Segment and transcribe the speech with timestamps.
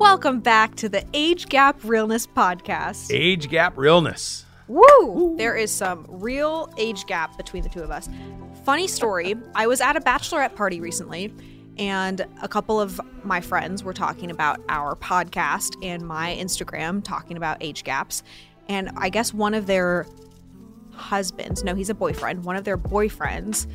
[0.00, 3.10] Welcome back to the Age Gap Realness Podcast.
[3.12, 4.46] Age gap realness.
[4.66, 5.36] Woo!
[5.36, 8.08] There is some real age gap between the two of us.
[8.64, 11.34] Funny story I was at a bachelorette party recently,
[11.76, 17.36] and a couple of my friends were talking about our podcast and my Instagram talking
[17.36, 18.22] about age gaps.
[18.70, 20.06] And I guess one of their
[20.94, 23.66] husbands, no, he's a boyfriend, one of their boyfriends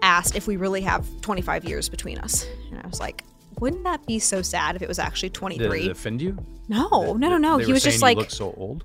[0.00, 2.46] asked if we really have 25 years between us.
[2.70, 3.24] And I was like,
[3.60, 5.86] wouldn't that be so sad if it was actually Did 23?
[5.86, 6.36] it offend you?
[6.68, 7.58] no, no, no, no.
[7.58, 8.84] He were was just saying like, you look so old.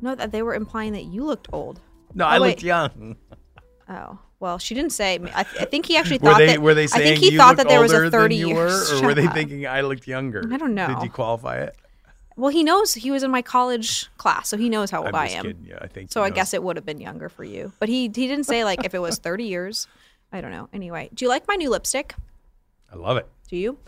[0.00, 1.80] no, that they were implying that you looked old.
[2.14, 2.48] No, oh, I wait.
[2.48, 3.16] looked young.
[3.88, 5.14] Oh well, she didn't say.
[5.34, 6.62] I, th- I think he actually Were thought they that.
[6.62, 8.68] were they I saying think he you thought that there was a thirty you were,
[8.94, 9.34] or were they up.
[9.34, 10.44] thinking I looked younger?
[10.52, 10.86] I don't know.
[10.86, 11.76] Did you qualify it?
[12.36, 15.14] Well, he knows he was in my college class, so he knows how old I'm
[15.16, 15.66] I'm kidding.
[15.68, 16.12] Yeah, I think.
[16.12, 16.36] So I knows.
[16.36, 17.72] guess it would have been younger for you.
[17.80, 19.88] But he he didn't say like if it was thirty years.
[20.32, 20.68] I don't know.
[20.72, 22.14] Anyway, do you like my new lipstick?
[22.92, 23.26] I love it.
[23.48, 23.78] Do you?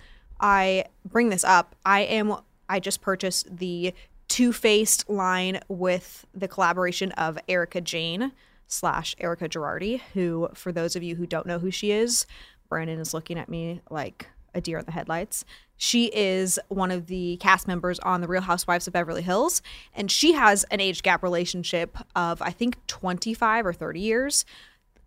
[0.40, 1.76] I bring this up.
[1.84, 2.36] I am.
[2.68, 3.94] I just purchased the
[4.28, 8.32] Too Faced line with the collaboration of Erika Jayne
[8.66, 12.26] slash Erika Girardi, who, for those of you who don't know who she is,
[12.68, 15.44] Brandon is looking at me like a deer in the headlights.
[15.76, 19.62] She is one of the cast members on The Real Housewives of Beverly Hills,
[19.94, 24.44] and she has an age gap relationship of, I think, 25 or 30 years.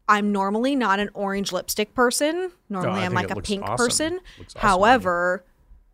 [0.08, 2.52] I'm normally not an orange lipstick person.
[2.70, 3.78] Normally, I'm like a pink awesome.
[3.78, 4.20] person.
[4.40, 4.62] Awesome.
[4.62, 5.46] However,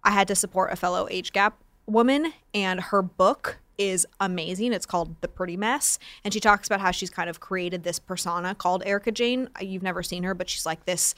[0.03, 4.73] I had to support a fellow age gap woman, and her book is amazing.
[4.73, 7.99] It's called The Pretty Mess, and she talks about how she's kind of created this
[7.99, 9.49] persona called Erika Jayne.
[9.61, 11.15] You've never seen her, but she's like this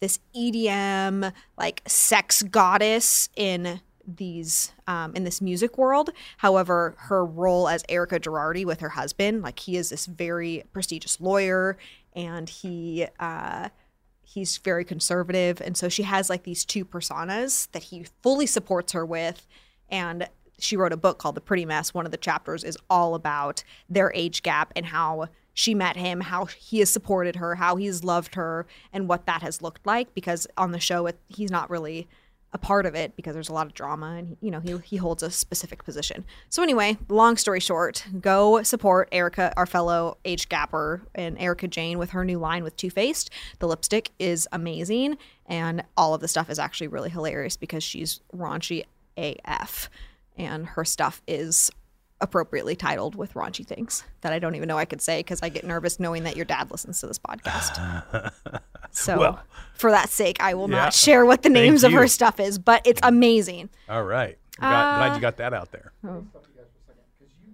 [0.00, 6.10] this EDM like sex goddess in these um, in this music world.
[6.38, 11.20] However, her role as Erika Girardi with her husband, like he is this very prestigious
[11.20, 11.76] lawyer,
[12.14, 13.68] and he uh,
[14.22, 15.60] he's very conservative.
[15.60, 19.46] And so she has like these two personas that he fully supports her with.
[19.88, 21.94] And she wrote a book called the pretty mess.
[21.94, 26.20] One of the chapters is all about their age gap and how she met him
[26.20, 30.14] how he has supported her how he's loved her and what that has looked like
[30.14, 32.08] because on the show it, he's not really
[32.52, 34.96] a part of it because there's a lot of drama and you know he, he
[34.96, 36.24] holds a specific position.
[36.48, 41.98] So anyway long story short go support erika our fellow age gapper and erika jayne
[41.98, 45.16] with her new line with Too Faced the lipstick is amazing
[45.46, 48.84] and all of the stuff is actually really hilarious because she's raunchy
[49.16, 49.90] af
[50.36, 51.70] and her stuff is
[52.20, 55.48] appropriately titled with raunchy things that i don't even know i could say because i
[55.48, 58.32] get nervous knowing that your dad listens to this podcast
[58.92, 59.42] so Well,
[59.74, 60.76] for that sake i will yeah.
[60.76, 64.36] not share what the names of her stuff is but it's amazing All right.
[64.60, 65.92] Got- glad Uh, you got that out there.
[66.02, 67.52] stop you guys for a second because you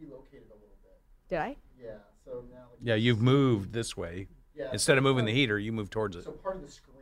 [0.00, 1.28] you relocated a little bit.
[1.28, 1.90] did i Yeah.
[2.24, 2.66] So now.
[2.80, 4.28] Yeah, you've moved this way.
[4.54, 4.68] Yeah.
[4.72, 6.24] Instead of moving the heater, you move towards it.
[6.24, 6.94] So part of the screen.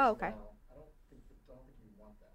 [0.00, 0.34] oh okay Now,
[0.70, 2.34] I don't think I don't think you want that.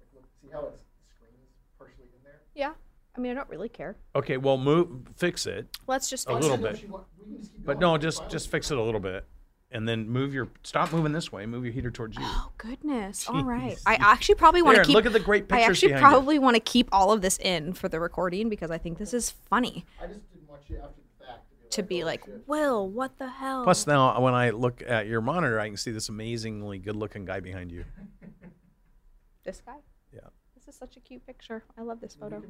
[0.00, 2.40] Like, look, see how it's, the screen is partially in there.
[2.54, 2.72] yeah
[3.16, 6.54] i mean i don't really care Okay, well, move, fix it, let's just A little
[6.54, 6.62] it.
[6.62, 6.72] Bit.
[6.72, 7.04] what you want.
[7.18, 9.24] We can just keep but no, just just fix it a little bit,
[9.70, 10.48] and then move your.
[10.62, 11.46] Stop moving this way.
[11.46, 12.22] Move your heater towards you.
[12.24, 13.28] Oh goodness!
[13.28, 14.94] All right, I actually probably want to keep.
[14.94, 15.66] look at the great pictures.
[15.66, 18.78] I actually probably want to keep all of this in for the recording because I
[18.78, 21.40] think this is funny I just didn't want you after the fact
[21.72, 22.42] to be like, shit.
[22.46, 23.64] Will, what the hell?
[23.64, 27.40] Plus, now when I look at your monitor, I can see this amazingly good-looking guy
[27.40, 27.84] behind you.
[29.44, 29.76] this guy.
[30.12, 30.20] Yeah.
[30.54, 31.62] This is such a cute picture.
[31.76, 32.42] I love this photo.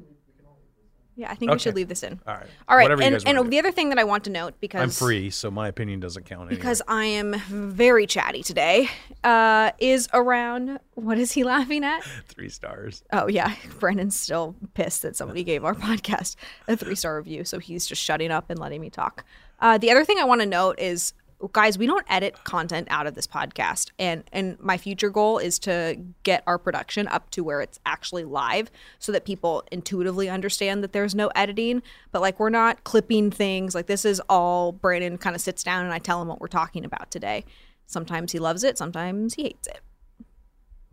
[1.17, 2.19] Yeah, I think we should leave this in.
[2.27, 2.45] All right.
[2.69, 3.49] All right, Whatever you and guys wanna and do.
[3.49, 6.25] the other thing that I want to note because I'm free, so my opinion doesn't
[6.25, 6.43] count.
[6.43, 6.55] Anyway.
[6.57, 8.87] because I am very chatty today,
[9.23, 12.03] uh, is around what is he laughing at?
[12.27, 13.03] three stars.
[13.11, 16.35] Oh yeah, Brandon's still pissed that somebody gave our podcast
[16.67, 19.25] a three star review, so he's just shutting up and letting me talk.
[19.59, 21.13] Uh, the other thing I want to note is,
[21.51, 25.59] guys, we don't edit content out of this podcast, and and my future goal is
[25.59, 30.83] to get our production up to where it's actually live, so that people intuitively understand
[30.83, 31.83] that there's no editing.
[32.11, 33.75] But like we're not clipping things.
[33.75, 36.47] Like this is all Brandon kind of sits down and I tell him what we're
[36.47, 37.45] talking about today.
[37.85, 39.79] Sometimes he loves it, sometimes he hates it.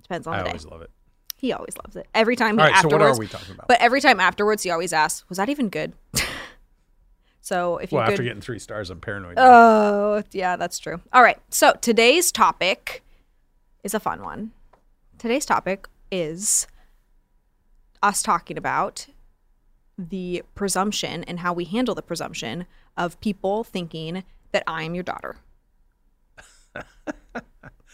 [0.02, 0.50] Depends on I the day.
[0.50, 0.90] always love it.
[1.36, 2.06] He always loves it.
[2.14, 3.68] Every time All right, so what are we talking about?
[3.68, 5.92] But every time afterwards, he always asks, "Was that even good?"
[7.44, 9.34] so if you well, could, after getting three stars, I'm paranoid.
[9.36, 11.02] oh yeah, that's true.
[11.12, 13.02] All right, so today's topic
[13.82, 14.52] is a fun one.
[15.18, 16.66] Today's topic is
[18.02, 19.06] us talking about
[19.98, 22.64] the presumption and how we handle the presumption
[22.96, 25.36] of people thinking that I am your daughter.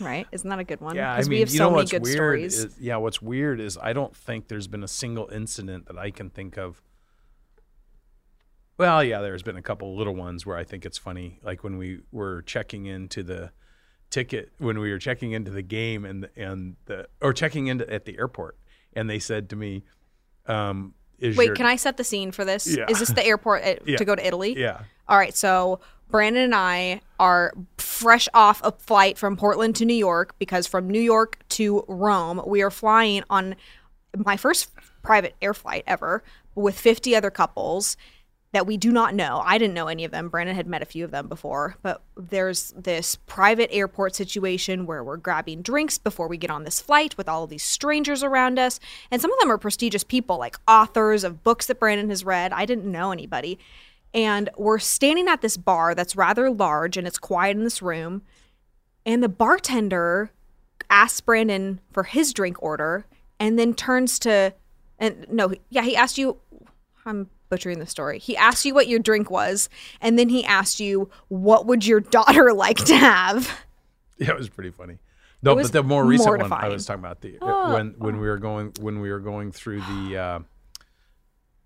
[0.00, 0.28] right?
[0.30, 0.94] Isn't that a good one?
[0.94, 2.58] yeah, I Because mean, we have you so know many what's good weird stories.
[2.58, 6.10] is yeah, what's weird is I don't think there's been a single incident that I
[6.12, 6.80] can think of.
[8.80, 11.76] Well, yeah, there's been a couple little ones where I think it's funny, like when
[11.76, 13.52] we were checking into the
[14.08, 18.06] ticket when we were checking into the game and and the or checking into at
[18.06, 18.58] the airport
[18.94, 19.84] and they said to me,
[20.46, 22.66] um, "Is Wait, your, can I set the scene for this?
[22.66, 22.86] Yeah.
[22.88, 23.98] Is this the airport at, Yeah.
[23.98, 24.58] to go to Italy?
[24.58, 29.84] Yeah, All right, so Brandon and I are fresh off a flight from Portland to
[29.84, 33.54] New York because from New York to Rome, we are flying on
[34.16, 34.70] my first
[35.02, 36.24] private air flight ever
[36.54, 37.96] with 50 other couples
[38.52, 39.42] that we do not know.
[39.44, 40.28] I didn't know any of them.
[40.28, 45.04] Brandon had met a few of them before, but there's this private airport situation where
[45.04, 48.58] we're grabbing drinks before we get on this flight with all of these strangers around
[48.58, 48.80] us.
[49.10, 52.52] And some of them are prestigious people, like authors of books that Brandon has read.
[52.52, 53.58] I didn't know anybody.
[54.12, 58.22] And we're standing at this bar that's rather large and it's quiet in this room.
[59.06, 60.32] And the bartender
[60.88, 63.06] asks Brandon for his drink order
[63.38, 64.52] and then turns to,
[64.98, 66.38] and no, yeah, he asked you,
[67.06, 68.18] I'm butchering the story.
[68.18, 69.68] He asked you what your drink was,
[70.00, 73.50] and then he asked you, what would your daughter like to have?
[74.16, 74.98] yeah, it was pretty funny.
[75.42, 78.28] No, but the more recent one I was talking about the Oh, when when we
[78.28, 80.38] were going when we were going through the uh,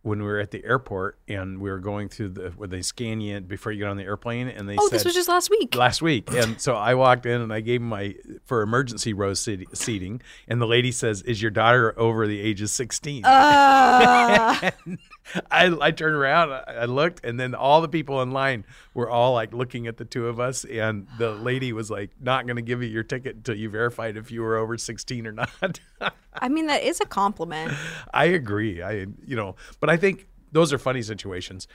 [0.02, 3.20] when we were at the airport and we were going through the where they scan
[3.20, 5.50] you before you get on the airplane and they Oh, said this was just last
[5.50, 5.74] week.
[5.74, 6.30] last week.
[6.32, 8.14] And so I walked in and I gave my
[8.44, 12.62] for emergency row seat, seating, and the lady says, "Is your daughter over the age
[12.62, 14.70] of 16?" Uh,
[15.50, 19.34] I I turned around, I looked, and then all the people in line were all
[19.34, 22.62] like looking at the two of us, and the lady was like, "Not going to
[22.62, 25.80] give you your ticket until you verified if you were over 16 or not."
[26.34, 27.72] I mean, that is a compliment.
[28.12, 28.82] I agree.
[28.82, 31.66] I you know, but I think those are funny situations.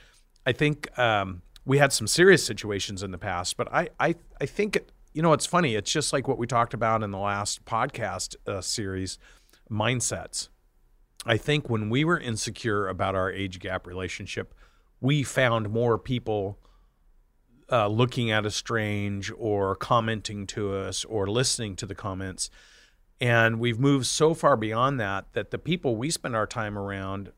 [0.46, 4.46] I think um, we had some serious situations in the past, but I I I
[4.46, 5.74] think it, you know it's funny.
[5.74, 9.18] It's just like what we talked about in the last podcast uh, series,
[9.70, 10.48] mindsets.
[11.26, 14.54] I think when we were insecure about our age gap relationship,
[15.00, 16.58] we found more people
[17.70, 22.50] uh, looking at us strange or commenting to us or listening to the comments.
[23.20, 27.32] And we've moved so far beyond that that the people we spend our time around,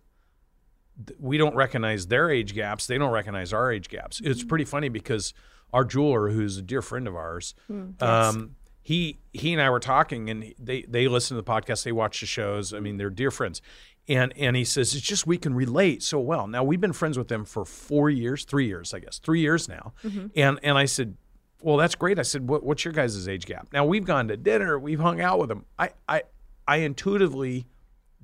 [1.18, 2.86] we don't recognize their age gaps.
[2.86, 4.20] They don't recognize our age gaps.
[4.24, 5.34] It's pretty funny because
[5.72, 7.54] our jeweler, who's a dear friend of ours,
[8.00, 11.92] um, he he and I were talking, and they they listen to the podcast, they
[11.92, 12.74] watch the shows.
[12.74, 13.62] I mean, they're dear friends.
[14.08, 16.48] And and he says it's just we can relate so well.
[16.48, 19.68] Now we've been friends with them for four years, three years, I guess, three years
[19.68, 19.92] now.
[20.02, 20.26] Mm-hmm.
[20.34, 21.16] And and I said,
[21.62, 22.18] well, that's great.
[22.18, 23.68] I said, what, what's your guys' age gap?
[23.72, 25.66] Now we've gone to dinner, we've hung out with them.
[25.78, 26.22] I I
[26.66, 27.66] I intuitively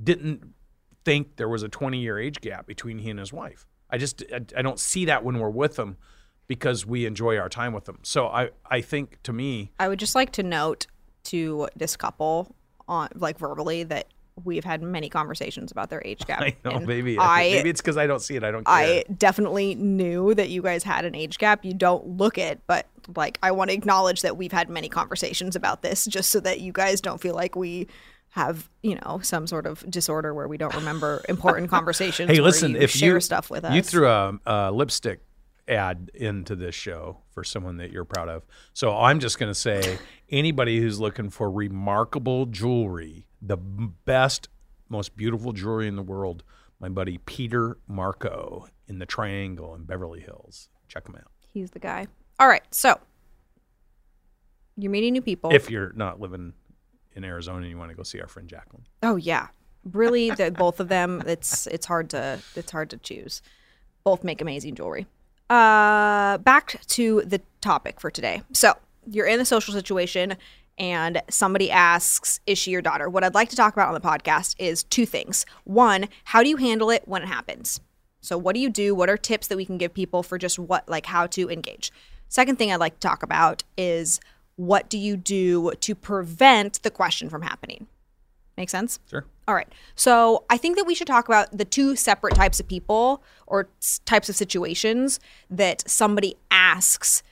[0.02, 0.54] didn't
[1.04, 3.64] think there was a 20 year age gap between he and his wife.
[3.88, 5.96] I just I, I don't see that when we're with them
[6.48, 7.98] because we enjoy our time with them.
[8.02, 10.86] So I I think to me I would just like to note
[11.24, 12.54] to this couple
[12.88, 14.08] on like verbally that
[14.44, 16.40] we've had many conversations about their age gap.
[16.42, 18.42] I know maybe I maybe it's because I don't see it.
[18.42, 18.74] I don't care.
[18.74, 21.64] I definitely knew that you guys had an age gap.
[21.64, 25.54] You don't look it, but like I want to acknowledge that we've had many conversations
[25.54, 27.88] about this just so that you guys don't feel like we
[28.30, 32.30] have, you know, some sort of disorder where we don't remember important conversations.
[32.30, 33.74] hey, listen, you if share you stuff with us.
[33.74, 35.20] you threw a, a lipstick
[35.68, 38.44] ad into this show for someone that you're proud of.
[38.72, 39.98] So I'm just going to say
[40.30, 44.48] anybody who's looking for remarkable jewelry, the best,
[44.88, 46.42] most beautiful jewelry in the world,
[46.80, 50.68] my buddy Peter Marco in the Triangle in Beverly Hills.
[50.88, 51.30] Check him out.
[51.52, 52.06] He's the guy.
[52.40, 52.98] All right, so
[54.76, 55.50] you're meeting new people.
[55.52, 56.54] If you're not living
[57.14, 58.86] in Arizona and you want to go see our friend Jacqueline.
[59.02, 59.48] Oh yeah,
[59.92, 61.22] really, the both of them.
[61.26, 63.42] It's it's hard to it's hard to choose.
[64.04, 65.06] Both make amazing jewelry.
[65.50, 68.42] Uh, back to the topic for today.
[68.52, 68.74] So
[69.10, 70.36] you're in a social situation,
[70.76, 74.00] and somebody asks, "Is she your daughter?" What I'd like to talk about on the
[74.00, 75.46] podcast is two things.
[75.64, 77.80] One, how do you handle it when it happens?
[78.20, 78.94] So what do you do?
[78.94, 81.92] What are tips that we can give people for just what like how to engage?
[82.28, 84.20] Second thing I'd like to talk about is
[84.56, 87.86] what do you do to prevent the question from happening?
[88.58, 88.98] Make sense?
[89.08, 89.24] Sure.
[89.46, 89.72] All right.
[89.94, 93.68] So I think that we should talk about the two separate types of people or
[93.80, 97.22] s- types of situations that somebody asks,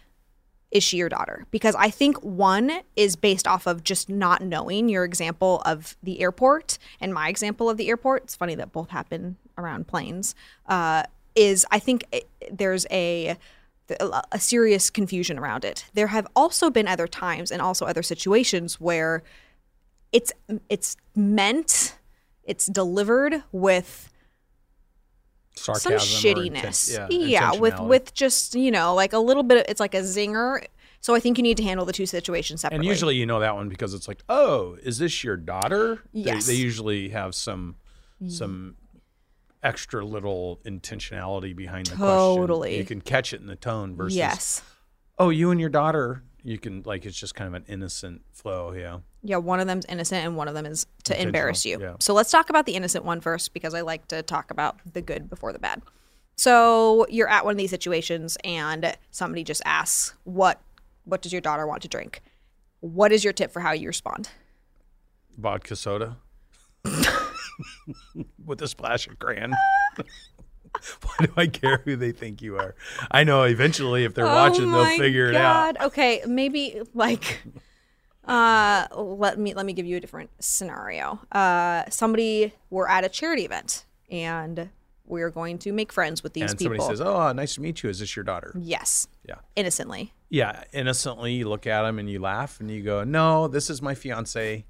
[0.71, 1.45] is she your daughter?
[1.51, 6.21] Because I think one is based off of just not knowing your example of the
[6.21, 8.23] airport and my example of the airport.
[8.23, 10.37] It's funny that both happen around planes.
[10.67, 11.03] Uh,
[11.35, 13.37] is I think it, there's a
[14.33, 15.87] a serious confusion around it.
[15.95, 19.23] There have also been other times and also other situations where
[20.17, 20.33] it's
[20.71, 21.95] it's meant
[22.45, 24.11] it's delivered with
[25.57, 29.65] Sarcasm some shittiness inten- yeah, with with just you know like a little bit of,
[29.69, 30.65] it's like a zinger
[31.01, 33.55] so i think you need to handle the two situations And usually you know that
[33.55, 36.01] one because it's like, oh, is this your daughter?
[36.15, 36.47] They- Yes.
[36.47, 37.77] They, usually have some
[38.29, 38.77] some
[39.63, 42.09] extra little intentionality behind the question.
[42.09, 42.79] Totally.
[42.79, 44.63] You can catch it in the tone versus, yes
[45.19, 48.73] oh, you and your daughter, You can like it's just kind of an innocent flow.
[48.73, 48.99] Yeah.
[49.25, 51.81] Yeah, one of them's innocent and one of them is to embarrass you.
[51.81, 51.97] yeah.
[51.99, 55.03] So let's talk about the innocent one first because I like to talk about the
[55.03, 55.83] good before the bad.
[56.37, 60.61] So you're at one of these situations and somebody just asks, "What
[61.05, 62.23] what does your daughter want to drink?"
[62.79, 64.29] What is your tip for how you respond?
[65.37, 66.19] Vodka soda
[68.45, 69.53] with a splash of crayon.
[71.03, 72.75] Why do I care who they think you are?
[73.11, 75.81] I know eventually if they're watching, Oh they'll my figure it out.
[75.81, 77.43] Okay, maybe like
[78.27, 81.21] uh let me let me give you a different scenario.
[81.33, 84.69] Uh somebody we're at a charity event and
[85.05, 86.79] we're going to make friends with these And people.
[86.79, 87.91] somebody says, "Oh, nice to meet you.
[87.91, 89.37] Is this your daughter?" yes, Yeah.
[89.55, 90.13] innocently.
[90.29, 93.81] Yeah, innocently you look at them and you laugh and you go, "No, this is
[93.81, 94.67] my fiance."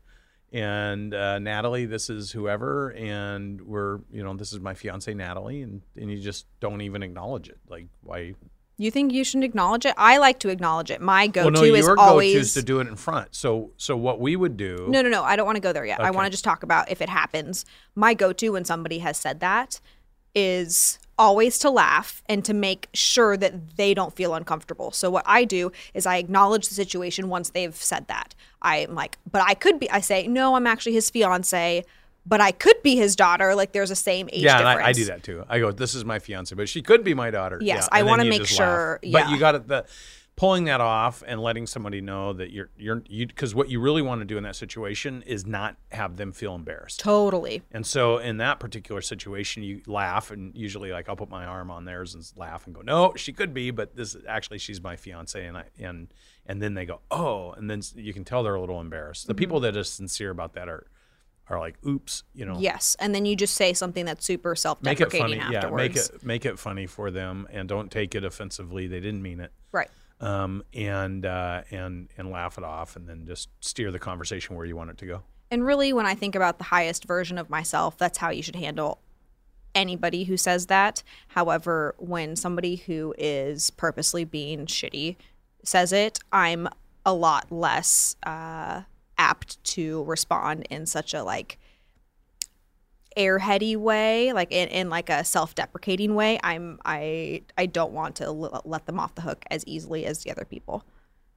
[0.53, 5.63] And uh, Natalie, this is whoever, and we're, you know, this is my fiance Natalie,
[5.63, 7.59] and, and you just don't even acknowledge it.
[7.69, 8.35] Like, why?
[8.79, 9.95] You think you shouldn't acknowledge it?
[9.97, 11.01] I like to acknowledge it.
[11.01, 13.35] My go-to well, no, is your go-to always is to do it in front.
[13.35, 14.87] So, so what we would do?
[14.89, 15.25] No, no, no.
[15.25, 16.01] I don't want to go there yet.
[16.01, 17.65] I want to just talk about if it happens.
[17.95, 19.81] My go to when somebody has said that
[20.35, 24.91] is always to laugh and to make sure that they don't feel uncomfortable.
[24.91, 28.35] So, what I do is I acknowledge the situation once they've said that.
[28.67, 31.85] I'm like, but I could be, I say, no, I'm actually his fiance,
[32.27, 33.55] but I could be his daughter.
[33.55, 34.87] Like, there's a same age yeah, and difference.
[34.87, 35.45] I, I do that too.
[35.49, 38.03] I go, "This is my fiance, but she could be my daughter." Yes, Yeah, I
[38.03, 39.69] wanna you make sure- But you got it.
[39.69, 39.87] The
[40.37, 44.03] pulling that off and letting somebody know that you're you're you because what you really
[44.03, 47.01] want to do in that situation is not have them feel embarrassed.
[47.01, 47.63] Totally.
[47.73, 51.71] And so in that particular situation, you laugh and usually like I'll put my arm
[51.71, 54.81] on theirs and laugh and go, no, she could be, but this is actually she's
[54.81, 56.09] my fiance, and I and
[56.49, 59.27] and then they go, oh, and then you can tell they're a little embarrassed.
[59.27, 59.39] The Mm-hmm.
[59.39, 60.87] people that are sincere about that are
[61.49, 62.97] are like, oops, you know, Yes.
[62.99, 66.25] And then you just say something that's super self make it funny, yeah, make it
[66.25, 68.87] make it funny for them, and don't take it offensively.
[68.89, 69.53] They didn't mean it.
[69.71, 69.89] Right.
[70.21, 74.67] Um, and uh, and and laugh it off, and then just steer the conversation where
[74.67, 75.23] you want it to go.
[75.51, 78.57] And really, when I think about the highest version of myself, that's how you should
[78.57, 78.99] handle
[79.75, 81.03] anybody who says that.
[81.29, 85.17] However, when somebody who is purposely being shitty
[85.69, 86.69] says it, I'm
[87.05, 88.83] a lot less uh,
[89.19, 91.59] apt to respond in such a like
[93.17, 96.39] airheady way like in, in like a self-deprecating way.
[96.45, 100.23] I'm i i don't want to l- let them off the hook as easily as
[100.23, 100.85] the other people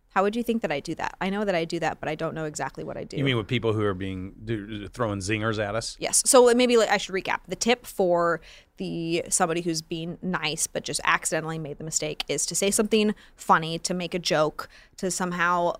[0.09, 2.09] how would you think that i do that i know that i do that but
[2.09, 4.87] i don't know exactly what i do You mean with people who are being do,
[4.87, 5.97] throwing zingers at us?
[5.99, 6.23] Yes.
[6.25, 7.39] So maybe like, I should recap.
[7.47, 8.41] The tip for
[8.77, 13.13] the somebody who's being nice but just accidentally made the mistake is to say something
[13.35, 15.73] funny, to make a joke, to somehow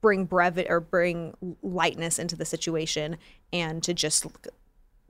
[0.00, 3.16] bring brevity or bring lightness into the situation,
[3.52, 4.26] and to just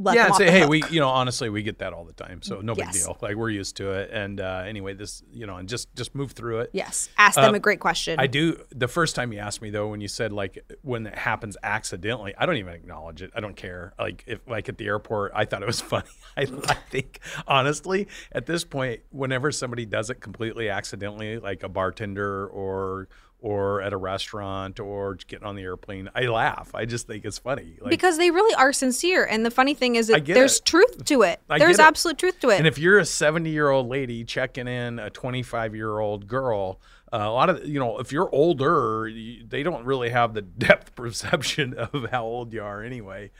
[0.02, 2.60] let yeah, say, hey, we, you know, honestly, we get that all the time, so
[2.60, 3.18] no big deal.
[3.20, 6.32] Like we're used to it, and uh, anyway, this, you know, and just just move
[6.32, 6.70] through it.
[6.72, 8.18] yes, ask them Uh, a great question.
[8.18, 8.58] I do.
[8.70, 12.34] The first time you asked me though, when you said like when it happens accidentally,
[12.36, 13.30] I don't even acknowledge it.
[13.36, 13.92] I don't care.
[13.98, 16.08] Like if like at the airport, I thought it was funny.
[16.36, 21.68] I, I think honestly, at this point, whenever somebody does it completely accidentally, like a
[21.68, 23.08] bartender or
[23.42, 26.74] or at a restaurant or getting on the airplane, I laugh.
[26.74, 27.78] I just think it's funny.
[27.80, 30.64] Like, because they really are sincere, and the funny thing is that there's it.
[30.64, 31.40] truth to it.
[31.48, 31.88] I there's get it.
[31.88, 32.58] absolute truth to it.
[32.58, 36.80] And if you're a 70 year old lady checking in a 25 year old girl,
[37.12, 40.42] uh, a lot of you know, if you're older, you, they don't really have the
[40.42, 43.30] depth perception of how old you are anyway.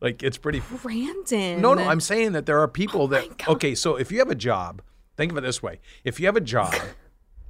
[0.00, 0.62] Like it's pretty.
[0.82, 3.48] Brandon, No, no, I'm saying that there are people Oh that.
[3.48, 4.80] Okay, so if you have a job,
[5.16, 6.74] think of it this way: if you have a job.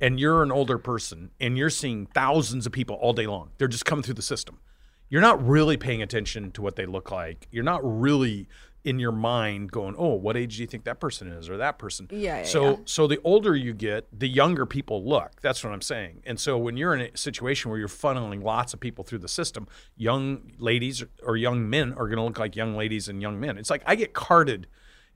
[0.00, 3.50] And you're an older person, and you're seeing thousands of people all day long.
[3.59, 4.61] They're just coming through the system.
[5.09, 7.49] You're not really paying attention to what they look like.
[7.50, 8.47] You're not really
[8.85, 11.78] in your mind going, "Oh, what age do you think that person is, or that
[11.78, 12.76] person?" Yeah, yeah, so, yeah.
[12.85, 15.40] so the older you get, the younger people look.
[15.40, 16.23] That's what I'm saying.
[16.25, 19.28] And so, when you're in a situation where you're funneling lots of people through the
[19.28, 23.40] system, young ladies or young men are going to look like young ladies and young
[23.40, 23.59] men.
[23.59, 24.69] It's like I get carded.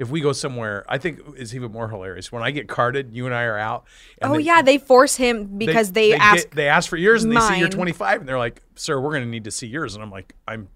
[0.03, 3.15] If we go somewhere, I think it's even more hilarious when I get carded.
[3.15, 3.85] You and I are out.
[4.21, 6.51] And oh they- yeah, they force him because they, get- ask.
[6.51, 9.23] they ask for yours and they see you're 25 and they're like, "Sir, we're going
[9.23, 10.69] to need to see yours." And I'm like, "I'm."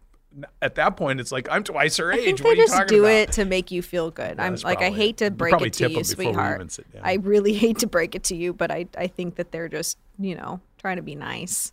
[0.63, 2.21] At that point, it's like I'm twice her age.
[2.21, 3.11] I think what they just do about?
[3.11, 4.39] it to make you feel good.
[4.39, 6.57] I'm that's like, I hate to break it to you, them before we sweetheart.
[6.59, 7.03] even sit down.
[7.05, 9.97] I really hate to break it to you, but I, I think that they're just,
[10.19, 11.73] you know, trying to be nice.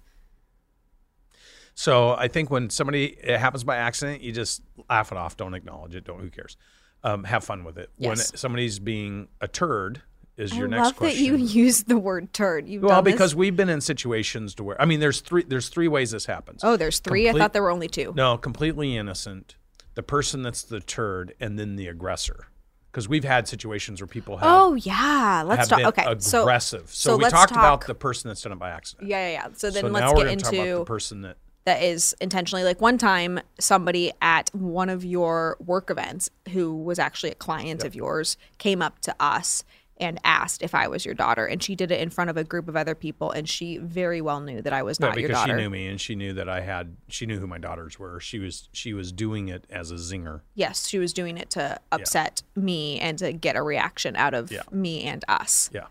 [1.76, 5.36] So I think when somebody it happens by accident, you just laugh it off.
[5.38, 6.06] Don't acknowledge it.
[6.06, 6.20] Don't.
[6.20, 6.56] Who cares?
[7.04, 7.90] Um, have fun with it.
[7.98, 10.02] When somebody's being a turd,
[10.38, 11.34] is your I next love question.
[11.34, 12.68] that you use the word turd.
[12.68, 15.44] You've well, done this- because we've been in situations to where I mean, there's three.
[15.44, 16.62] There's three ways this happens.
[16.64, 17.30] oh, there's three.
[17.30, 18.14] I thought there were only two.
[18.16, 19.56] No, completely innocent.
[19.96, 22.48] The person that's the turd, and then the aggressor.
[22.92, 25.82] because we've had situations where people have, Oh yeah, let's talk.
[25.82, 26.90] Okay, aggressive.
[26.90, 29.10] So, so we let's talked about the person that's done it by accident.
[29.10, 29.48] yeah, yeah, yeah.
[29.56, 32.82] So then so let's get talk about into the person that that is intentionally like
[32.82, 37.96] one time somebody at one of your work events who was actually a client of
[37.96, 39.64] yours came up to us
[39.98, 42.44] and asked if I was your daughter and she did it in front of a
[42.44, 45.42] group of other people and she very well knew that I was not your because
[45.44, 45.62] she daughter.
[45.62, 48.20] knew me and she knew that I had she knew who my daughters were.
[48.20, 50.42] She was she was doing it as a zinger.
[50.56, 54.52] Yes, she was doing it to upset me and to get a reaction out of
[54.52, 54.64] Yeah.
[54.72, 55.70] me and us.
[55.72, 55.86] Yeah.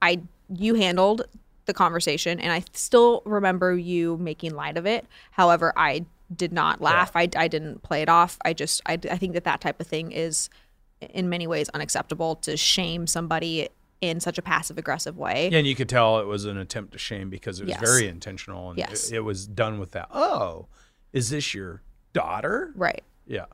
[0.00, 1.22] I you handled
[1.66, 5.06] the conversation and I still remember you making light of it.
[5.32, 7.12] However, I did not laugh.
[7.14, 8.38] I, I didn't play it off.
[8.44, 10.48] I just I, I think that that type of thing is
[11.00, 13.68] in many ways unacceptable to shame somebody
[14.00, 15.48] in such a passive aggressive way.
[15.50, 17.80] Yeah, and you could tell it was an attempt to shame because it was Yes.
[17.80, 19.10] very intentional and Yes.
[19.10, 20.08] it, it was done with that.
[20.12, 20.66] Oh,
[21.12, 21.82] is this your
[22.12, 22.72] daughter?
[22.74, 23.02] Right.
[23.26, 23.46] Yeah.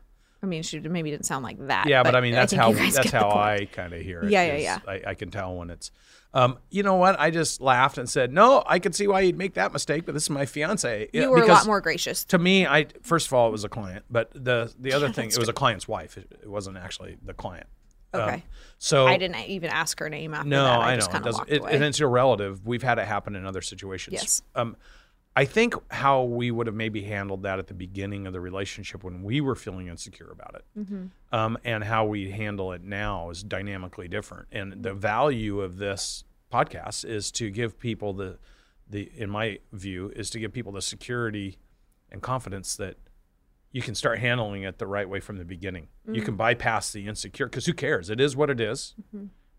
[0.43, 1.87] I mean, she maybe didn't sound like that.
[1.87, 3.31] Yeah, but, I mean that's think how that's how.
[3.31, 4.31] I kind of hear it.
[4.31, 4.79] Yeah, yeah, yeah.
[4.89, 5.93] I, I can tell when it's.
[6.35, 7.21] Um, you know what?
[7.21, 10.15] I just laughed and said, "No, I could see why you'd make that mistake, but
[10.15, 12.25] this is my fiance." Yeah, You were a lot more gracious.
[12.27, 15.29] To me, I first of all, it was a client, but the the other thing,
[15.29, 16.17] it was a client's wife.
[16.17, 17.67] It, wasn't actually the client.
[18.15, 18.45] Um, Okay.
[18.79, 20.79] so I didn't even ask her name after no, that.
[20.81, 22.61] I, I, know just it doesn't, it, and it's irrelative.
[22.65, 24.15] We've had it happen in other situations.
[24.15, 24.43] Yes.
[24.55, 24.77] Um,
[25.35, 29.03] I think how we would have maybe handled that at the beginning of the relationship
[29.03, 31.07] when we were feeling insecure about it, Mm-hmm.
[31.35, 34.49] um, and how we handle it now is dynamically different.
[34.53, 38.39] And the value of this podcast is to give people the,
[38.91, 41.57] the in my view, is to give people the security
[42.11, 42.97] and confidence that
[43.71, 45.89] you can start handling it the right way from the beginning.
[46.07, 46.25] You Mm-hmm.
[46.27, 48.11] can bypass the insecure because who cares?
[48.11, 48.95] It is what it is.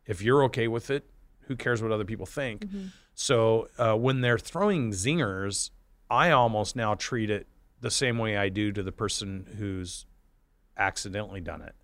[0.05, 1.09] If you're okay with it,
[1.47, 2.67] who cares what other people think?
[3.15, 5.69] So uh, when they're throwing zingers,
[6.09, 7.47] I almost now treat it
[7.79, 10.05] the same way I do to the person who's
[10.77, 11.75] accidentally done it.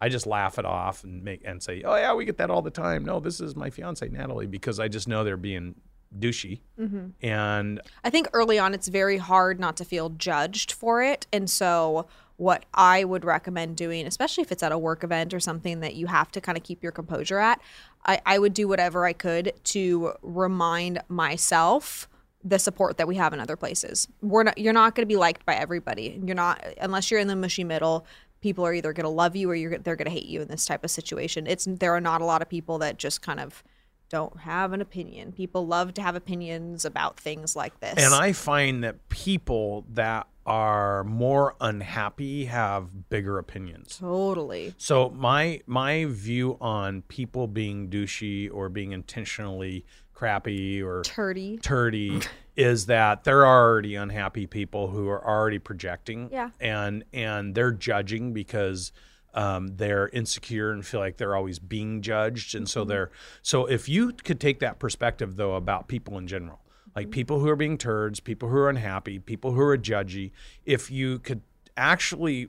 [0.00, 2.60] I just laugh it off and make and say, "Oh yeah, we get that all
[2.62, 5.74] the time." No, this is my fiance Natalie because I just know they're being
[6.16, 7.08] douchey, Mm-hmm.
[7.26, 11.26] and I think early on it's very hard not to feel judged for it.
[11.32, 15.40] And so, what I would recommend doing, especially if it's at a work event or
[15.40, 17.60] something that you have to kind of keep your composure at,
[18.04, 22.08] I, I would do whatever I could to remind myself
[22.44, 24.06] the support that we have in other places.
[24.22, 26.20] We're not, you're not going to be liked by everybody.
[26.24, 28.06] You're not, unless you're in the mushy middle.
[28.40, 30.48] People are either going to love you or you're, they're going to hate you in
[30.48, 31.46] this type of situation.
[31.46, 33.64] It's there are not a lot of people that just kind of
[34.08, 35.32] don't have an opinion.
[35.32, 37.94] People love to have opinions about things like this.
[37.96, 43.98] And I find that people that are more unhappy have bigger opinions.
[43.98, 44.74] Totally.
[44.78, 51.60] So my my view on people being douchey or being intentionally crappy or Turdy.
[51.60, 56.50] turdy is that they're already unhappy people who are already projecting Yeah.
[56.60, 58.92] and and they're judging because
[59.36, 62.54] um, they're insecure and feel like they're always being judged.
[62.54, 63.10] And so they're
[63.42, 66.60] so if you could take that perspective though about people in general
[66.96, 70.32] like people who are being turds people who are unhappy people who are judgy
[70.64, 71.42] if you could
[71.76, 72.48] actually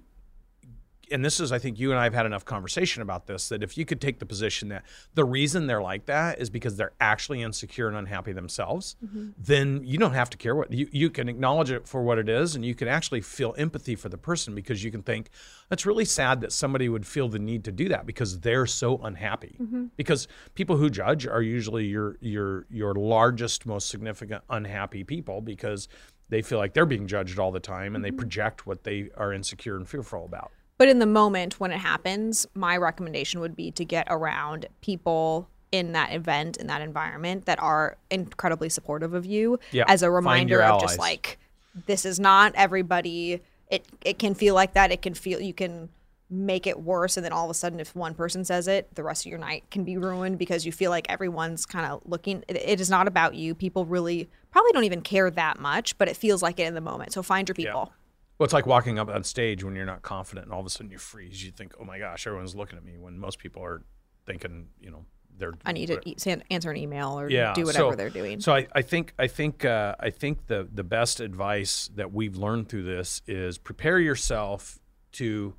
[1.11, 3.63] and this is, I think you and I have had enough conversation about this that
[3.63, 6.93] if you could take the position that the reason they're like that is because they're
[6.99, 9.29] actually insecure and unhappy themselves, mm-hmm.
[9.37, 12.29] then you don't have to care what you, you can acknowledge it for what it
[12.29, 15.29] is and you can actually feel empathy for the person because you can think
[15.71, 18.97] it's really sad that somebody would feel the need to do that because they're so
[18.99, 19.57] unhappy.
[19.59, 19.85] Mm-hmm.
[19.95, 25.87] Because people who judge are usually your your your largest, most significant unhappy people because
[26.29, 28.17] they feel like they're being judged all the time and they mm-hmm.
[28.17, 30.51] project what they are insecure and fearful about.
[30.77, 35.49] But in the moment when it happens, my recommendation would be to get around people
[35.71, 40.11] in that event, in that environment that are incredibly supportive of you Yeah, as a
[40.11, 41.39] reminder of just like
[41.85, 43.41] this is not everybody.
[43.69, 44.91] It it can feel like that.
[44.91, 45.89] It can feel you can
[46.29, 49.03] make it worse and then all of a sudden if one person says it the
[49.03, 52.43] rest of your night can be ruined because you feel like everyone's kind of looking
[52.49, 53.55] it, it is not about you.
[53.55, 56.81] People really probably don't even care that much but it feels like it in the
[56.81, 57.13] moment.
[57.13, 57.93] So find your people
[58.37, 60.69] Well, it's like walking up on stage when you're not confident and all of a
[60.69, 61.43] sudden you freeze.
[61.43, 63.81] You think, oh my gosh, everyone's looking at me when most people are
[64.25, 65.05] thinking, you know,
[65.37, 65.53] they're.
[65.65, 66.15] I need to e-
[66.51, 68.39] answer an email or yeah, do whatever so- they're doing.
[68.39, 72.35] So I, I think I think uh, I think the the best advice that we've
[72.35, 74.79] learned through this is prepare yourself
[75.13, 75.55] to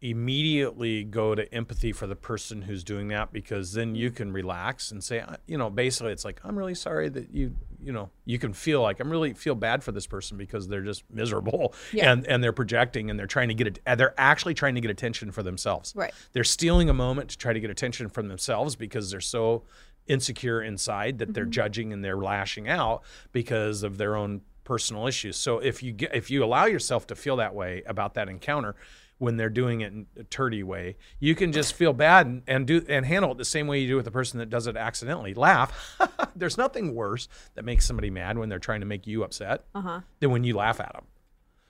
[0.00, 4.92] immediately go to empathy for the person who's doing that because then you can relax
[4.92, 8.10] and say uh, you know basically it's like i'm really sorry that you you know
[8.24, 11.74] you can feel like i'm really feel bad for this person because they're just miserable
[11.92, 12.10] Yeah.
[12.12, 14.90] and and they're projecting and they're trying to get it they're actually trying to get
[14.90, 16.12] attention for themselves Right.
[16.32, 19.62] they're stealing a moment to try to get attention from themselves because they're so
[20.06, 21.50] insecure inside that they're Mm-hmm.
[21.50, 25.36] judging and they're lashing out because of their own personal issues.
[25.36, 28.74] So if you get if you allow yourself to feel that way about that encounter,
[29.18, 30.96] when they're doing it in a turdy way.
[31.18, 33.88] You can just feel bad and, and do and handle it the same way you
[33.88, 35.34] do with the person that does it accidentally.
[35.34, 35.98] Laugh.
[36.36, 40.00] There's nothing worse that makes somebody mad when they're trying to make you upset Uh-huh.
[40.20, 41.04] than when you laugh at them.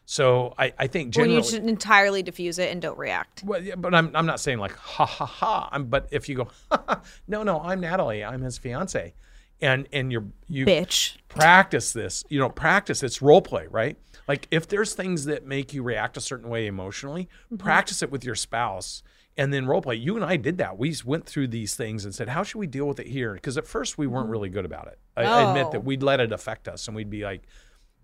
[0.05, 3.43] So I, I think When you just entirely diffuse it and don't react.
[3.45, 5.69] well, yeah, but I'm, I'm not saying like ha ha ha.
[5.71, 6.49] I'm, but if you go,
[7.29, 8.25] no, no, I'm Natalie.
[8.25, 9.13] I'm his fiance,
[9.61, 11.17] and and you're you Bitch.
[11.29, 12.25] practice this.
[12.29, 13.03] You know, practice.
[13.03, 13.97] It's role play, right?
[14.27, 17.57] Like if there's things that make you react a certain way emotionally, mm-hmm.
[17.57, 19.03] practice it with your spouse.
[19.37, 19.95] And then role play.
[19.95, 20.79] You and I did that.
[20.79, 23.57] We went through these things and said, "How should we deal with it here?" Because
[23.57, 24.33] at first we weren't mm-hmm.
[24.33, 24.99] really good about it.
[25.17, 25.83] I, I admit that oh.
[25.83, 27.43] we'd let it affect us, and we'd be like,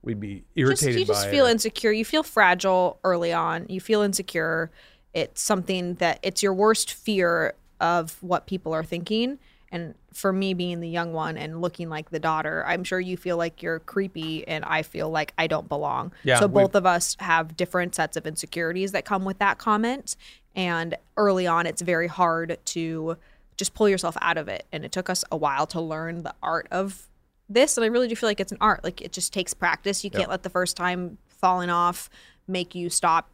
[0.04, 1.52] we'd be Just, irritated you just feel it.
[1.52, 1.90] insecure.
[1.90, 3.66] You feel fragile early on.
[3.68, 4.70] You feel insecure.
[5.12, 9.38] It's something that it's your worst fear of what people are thinking.
[9.74, 13.16] And for me being the young one and looking like the daughter, I'm sure you
[13.16, 16.12] feel like you're creepy and I feel like I don't belong.
[16.22, 20.14] Yeah, so both of us have different sets of insecurities that come with that comment.
[20.54, 23.16] And early on, it's very hard to
[23.56, 24.64] just pull yourself out of it.
[24.70, 27.08] And it took us a while to learn the art of
[27.48, 27.76] this.
[27.76, 28.84] And I really do feel like it's an art.
[28.84, 30.04] Like it just takes practice.
[30.04, 32.08] You can't let the first time falling off
[32.46, 33.28] make you stop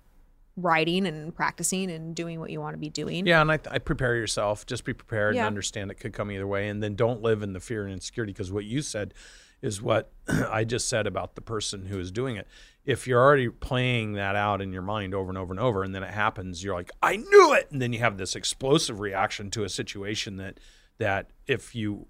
[0.62, 3.26] writing and practicing and doing what you want to be doing.
[3.26, 4.66] Yeah, and I, I prepare yourself.
[4.66, 5.42] Just be prepared Yeah.
[5.42, 7.92] and understand it could come either way, and then don't live in the fear and
[7.92, 9.14] insecurity because what you said
[9.62, 12.46] is what I just said about the person who is doing it.
[12.84, 15.94] If you're already playing that out in your mind over and over and over, and
[15.94, 19.50] then it happens, you're like, "I knew it," and then you have this explosive reaction
[19.50, 20.58] to a situation that
[20.98, 22.06] that if you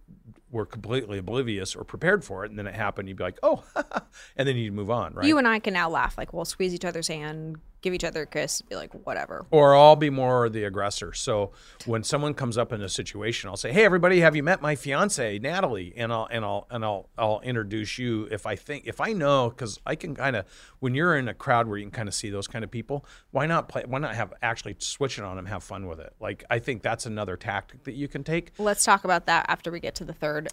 [0.50, 3.64] were completely oblivious or prepared for it, and then it happened, you'd be like, "Oh,"
[4.36, 5.26] and then you'd move on, right?
[5.26, 6.18] You and I can now laugh.
[6.18, 9.46] Like we'll squeeze each other's hand, give each other a kiss, be like, whatever.
[9.50, 11.12] or I'll be more the aggressor.
[11.12, 11.52] So
[11.86, 14.74] when someone comes up in a situation, I'll say, "Hey, everybody, have you met my
[14.74, 19.00] fiance, Natalie?" And I'll and I'll and I'll I'll introduce you if I think if
[19.00, 20.46] I know because I can kind of
[20.80, 23.06] when you're in a crowd where you can kind of see those kind of people.
[23.30, 23.84] Why not play?
[23.86, 26.12] Why not have actually switch it on them, have fun with it?
[26.18, 28.50] Like I think that's another tactic that you can take.
[28.58, 30.48] Let's talk about that after we get to the third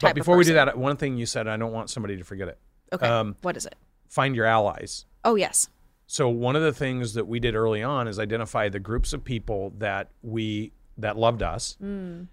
[0.00, 2.48] But before we do that, one thing you said, I don't want somebody to forget
[2.48, 2.58] it.
[2.92, 3.06] Okay.
[3.06, 3.74] um, what is it?
[4.08, 5.04] Find your allies.
[5.24, 5.68] Oh yes.
[6.06, 9.22] So one of the things that we did early on is identify the groups of
[9.22, 11.76] people that we that loved us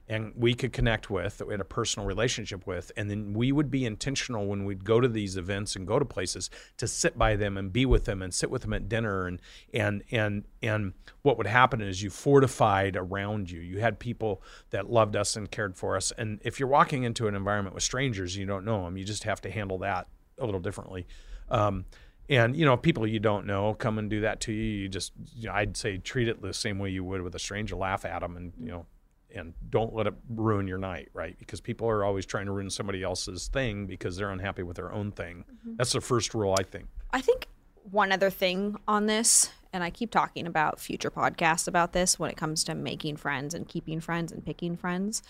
[0.10, 3.52] and we could connect with that we had a personal relationship with and then we
[3.52, 7.18] would be intentional when we'd go to these events and go to places to sit
[7.18, 9.40] by them and be with them and sit with them at dinner and
[9.74, 13.60] and and and what would happen is you fortified around you.
[13.60, 16.12] You had people that loved us and cared for us.
[16.18, 19.24] And if you're walking into an environment with strangers you don't know them you just
[19.26, 20.08] have to handle that
[20.40, 21.06] a little differently.
[21.50, 21.86] Um,
[22.30, 24.64] and you know people you don't know come and do that to you.
[24.64, 27.40] You just you know, i'd say treat it the same way you would with a
[27.40, 27.76] stranger.
[27.76, 28.86] Laugh at them and you know
[29.34, 31.38] and don't let it ruin your night right?
[31.40, 34.92] Because people are always trying to ruin somebody else's thing because they're unhappy with their
[34.92, 35.46] own thing.
[35.52, 35.76] Mm-hmm.
[35.78, 36.88] That's the first rule i think.
[37.12, 37.48] I think
[37.92, 42.32] one other thing on this, and I keep talking about future podcasts about this when
[42.32, 45.22] it comes to making friends and keeping friends and picking friends.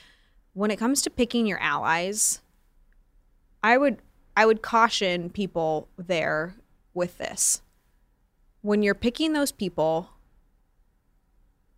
[0.53, 2.41] When it comes to picking your allies,
[3.63, 3.99] I would
[4.37, 6.55] I would caution people there
[6.95, 7.61] with this.
[8.61, 10.09] When you're picking those people,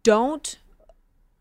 [0.04, 0.58] don't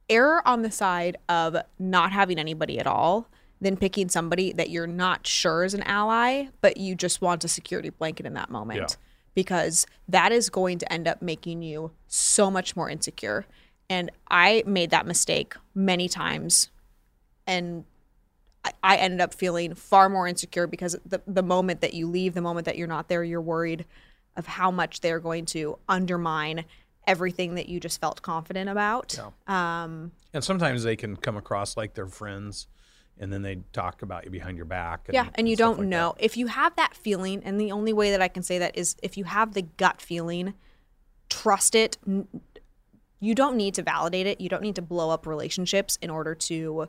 [0.08, 3.28] err on the side of not having anybody at all
[3.60, 7.48] than picking somebody that you're not sure is an ally, but you just want a
[7.48, 8.78] security blanket in that moment.
[8.78, 8.96] Yeah.
[9.34, 13.46] Because that is going to end up making you so much more insecure.
[13.88, 16.70] And I made that mistake many times.
[17.46, 17.84] And
[18.82, 22.40] I- ended up feeling far more insecure because the, the moment that you leave, the
[22.40, 23.84] moment that you're not there, you're worried
[24.36, 26.64] of how much they're going to undermine
[27.06, 29.18] everything that you just felt confident about.
[29.46, 32.66] Um, and sometimes they can come across like they're friends
[33.18, 35.84] and then they talk about you behind your back yeah, and you stuff don't like
[35.84, 35.90] that.
[35.90, 36.14] know.
[36.18, 38.96] If you have that feeling, and the only way that I can say that is
[39.02, 40.54] if you have the gut feeling,
[41.30, 41.96] trust it.
[43.18, 44.40] You don't need to validate it.
[44.40, 46.88] You don't need to blow up relationships in order to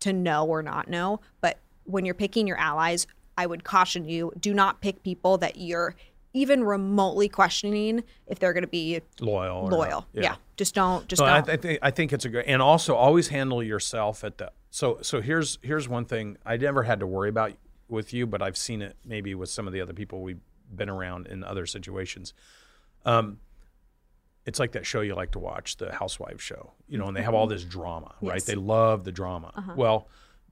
[0.00, 1.20] to know or not know.
[1.40, 3.06] But when you're picking your allies,
[3.38, 5.94] I would caution you: do not pick people that you're
[6.36, 10.06] even remotely questioning if they're going to be loyal loyal.
[10.12, 10.36] Yeah.
[10.56, 11.08] just don't.
[11.08, 11.50] Just So I, don't.
[11.50, 12.44] I think I think it's a good.
[12.44, 14.52] and also always handle yourself at the.
[14.70, 17.52] So so here's here's one thing I never had to worry about
[17.88, 20.40] with you, but I've seen it maybe with some of the other people we've
[20.74, 22.34] been around in other situations.
[23.04, 23.38] Um,
[24.46, 27.22] it's like that show you like to watch, the Housewives show, you know, and they
[27.22, 27.54] have all mm-hmm.
[27.54, 28.42] this drama, right?
[28.42, 29.52] They love the drama.
[29.54, 29.72] Uh-huh.
[29.76, 30.08] Well,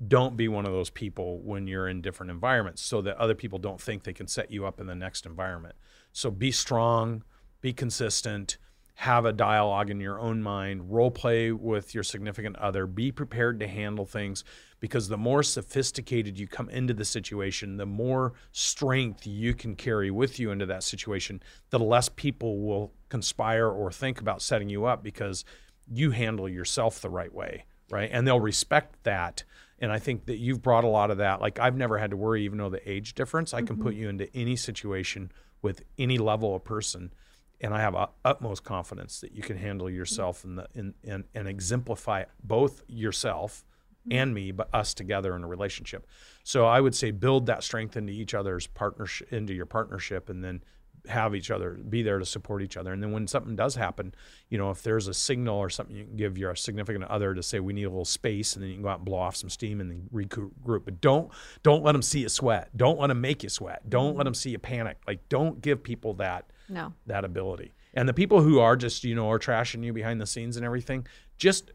[0.08, 3.60] don't be one of those people when you're in different environments so that other people
[3.60, 5.76] don't think they can set you up in the next environment.
[6.12, 7.22] So be strong,
[7.60, 8.58] be consistent,
[8.94, 13.60] have a dialogue in your own mind, role play with your significant other, be prepared
[13.60, 14.44] to handle things
[14.84, 20.10] because the more sophisticated you come into the situation, the more strength you can carry
[20.10, 24.84] with you into that situation, the less people will conspire or think about setting you
[24.84, 25.42] up because
[25.90, 28.10] you handle yourself the right way, right?
[28.12, 29.42] And they'll respect that.
[29.78, 31.40] And I think that you've brought a lot of that.
[31.40, 34.02] Like I've never had to worry, even though the age difference, I can put mm-hmm.
[34.02, 37.10] you into any situation with any level of person
[37.58, 40.58] and I have utmost confidence that you can handle yourself mm-hmm.
[40.74, 43.64] and in, in, and exemplify both yourself
[44.06, 44.18] Mm-hmm.
[44.18, 46.06] and me, but us together in a relationship.
[46.42, 50.44] So I would say build that strength into each other's partnership, into your partnership, and
[50.44, 50.62] then
[51.08, 52.92] have each other be there to support each other.
[52.92, 54.14] And then when something does happen,
[54.48, 57.42] you know, if there's a signal or something you can give your significant other to
[57.42, 59.36] say we need a little space, and then you can go out and blow off
[59.36, 60.84] some steam and then regroup.
[60.84, 61.30] But don't
[61.62, 62.76] don't let them see you sweat.
[62.76, 63.88] Don't let them make you sweat.
[63.88, 64.24] Don't let mm-hmm.
[64.24, 64.98] them see you panic.
[65.06, 66.92] Like don't give people that No.
[67.06, 67.72] that ability.
[67.94, 70.64] And the people who are just, you know, are trashing you behind the scenes and
[70.64, 71.72] everything, just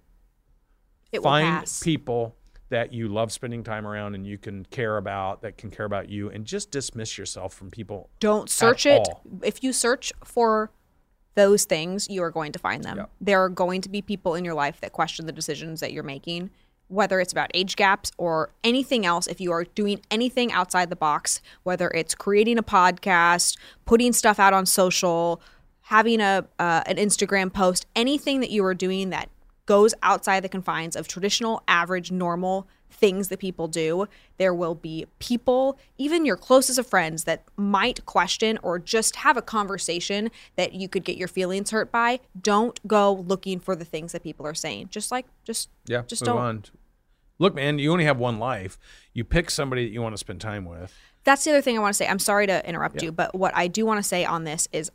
[1.11, 2.35] It find people
[2.69, 6.07] that you love spending time around and you can care about, that can care about
[6.09, 8.09] you, and just dismiss yourself from people.
[8.19, 8.99] Don't search it.
[8.99, 9.21] all.
[9.43, 10.71] If you search for
[11.35, 13.07] those things, you are going to find them.
[13.19, 16.03] There are going to be people in your life that question the decisions that you're
[16.03, 16.51] making,
[16.89, 19.25] whether it's about age gaps or anything else.
[19.25, 24.39] If you are doing anything outside the box, whether it's creating a podcast, putting stuff
[24.39, 25.41] out on social,
[25.81, 29.29] having a uh, an Instagram post, anything that you are doing that
[29.69, 34.08] goes outside the confines of traditional, average, normal things that people do,
[34.39, 39.38] there will be people, even your closest of friends, that might question or just have
[39.38, 42.19] a conversation that you could get your feelings hurt by.
[42.41, 44.88] Don't go looking for the things that people are saying.
[44.89, 46.39] Just like, just Yeah, just don't.
[46.39, 46.63] on.
[47.38, 48.79] Look, man, you only have one life.
[49.13, 50.91] You pick somebody that you want to spend time with.
[51.25, 52.08] That's the other thing I want to say.
[52.08, 54.91] I'm sorry to interrupt you, but what I do want to say on this is,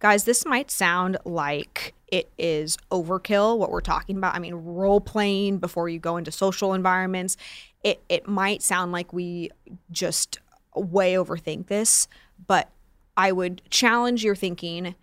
[0.00, 4.34] guys, this might sound like it is overkill what we're talking about.
[4.34, 7.36] I mean, role playing before you go into social environments.
[7.82, 9.50] It it might sound like we
[9.90, 10.38] just
[10.74, 12.08] way overthink this,
[12.46, 12.70] but
[13.16, 14.94] I would challenge your thinking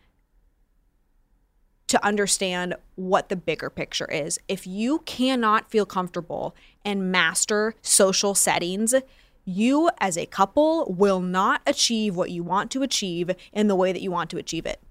[1.88, 4.38] to understand what the bigger picture is.
[4.48, 8.93] If you cannot feel comfortable and master social settings,
[9.46, 13.93] you as a couple will not achieve what you want to achieve in the way
[13.93, 14.82] that you want to achieve it.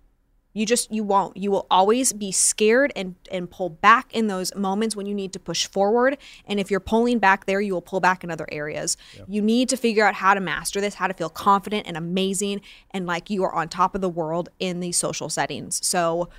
[0.56, 1.36] You just you won't.
[1.36, 5.34] You will always be scared and and pull back in those moments when you need
[5.34, 6.16] to push forward.
[6.46, 8.96] And if you're pulling back there, you will pull back in other areas.
[9.28, 12.62] You need to figure out how to master this, how to feel confident and amazing
[12.92, 15.86] and like you are on top of the world in these social settings.
[15.86, 16.30] So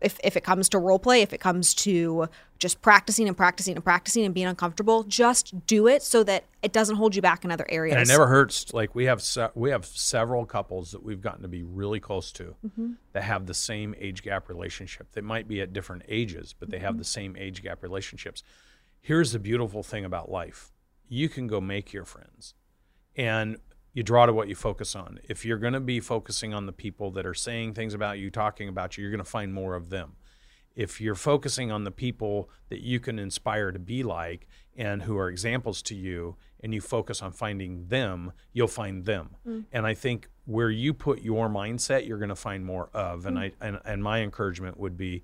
[0.00, 2.28] if, if it comes to role play, if it comes to
[2.64, 6.72] just practicing and practicing and practicing and being uncomfortable, just do it so that it
[6.72, 7.92] doesn't hold you back in other areas.
[7.94, 8.72] And it never hurts.
[8.72, 12.32] Like we have se- we have several couples that we've gotten to be really close
[12.32, 12.92] to Mm-hmm.
[13.12, 15.12] that have the same age gap relationship.
[15.12, 16.86] They might be at different ages, but they Mm-hmm.
[16.86, 18.42] have the same age gap relationships.
[19.02, 20.72] Here's the beautiful thing about life:
[21.06, 22.54] you can go make your friends,
[23.14, 23.58] and
[23.92, 25.18] you draw to what you focus on.
[25.28, 28.30] If you're going to be focusing on the people that are saying things about you,
[28.30, 30.16] talking about you, you're going to find more of them
[30.74, 35.16] if you're focusing on the people that you can inspire to be like and who
[35.16, 39.36] are examples to you and you focus on finding them you'll find them.
[39.46, 39.64] Mm.
[39.72, 43.26] And i think where you put your mindset you're going to find more of.
[43.26, 43.40] And mm.
[43.40, 45.22] i and, and my encouragement would be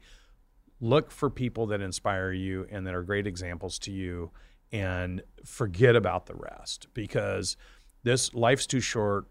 [0.80, 4.30] look for people that inspire you and that are great examples to you
[4.72, 7.56] and forget about the rest because
[8.02, 9.26] this life's too short.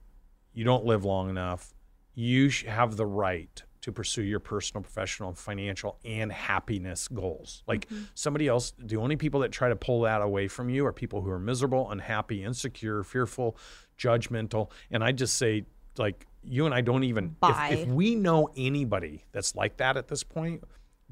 [0.53, 1.73] You don't live long enough.
[2.13, 7.63] You have the right to pursue your personal professional financial and happiness goals.
[7.67, 8.03] Like mm-hmm.
[8.13, 11.21] somebody else the only people that try to pull that away from you are people
[11.21, 13.57] who are miserable unhappy insecure fearful
[13.97, 14.71] judgmental.
[14.91, 15.65] And i just say
[15.97, 20.07] like you and i don't even if, if we know anybody that's like that at
[20.07, 20.63] this point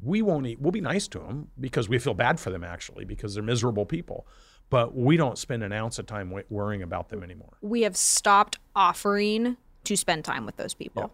[0.02, 3.06] we won't eat, we'll be nice to them because we feel bad for them actually
[3.06, 4.28] because they're miserable people.
[4.70, 7.58] But we don't spend an ounce of time worrying about them anymore.
[7.62, 11.14] We have stopped offering to spend time with those people.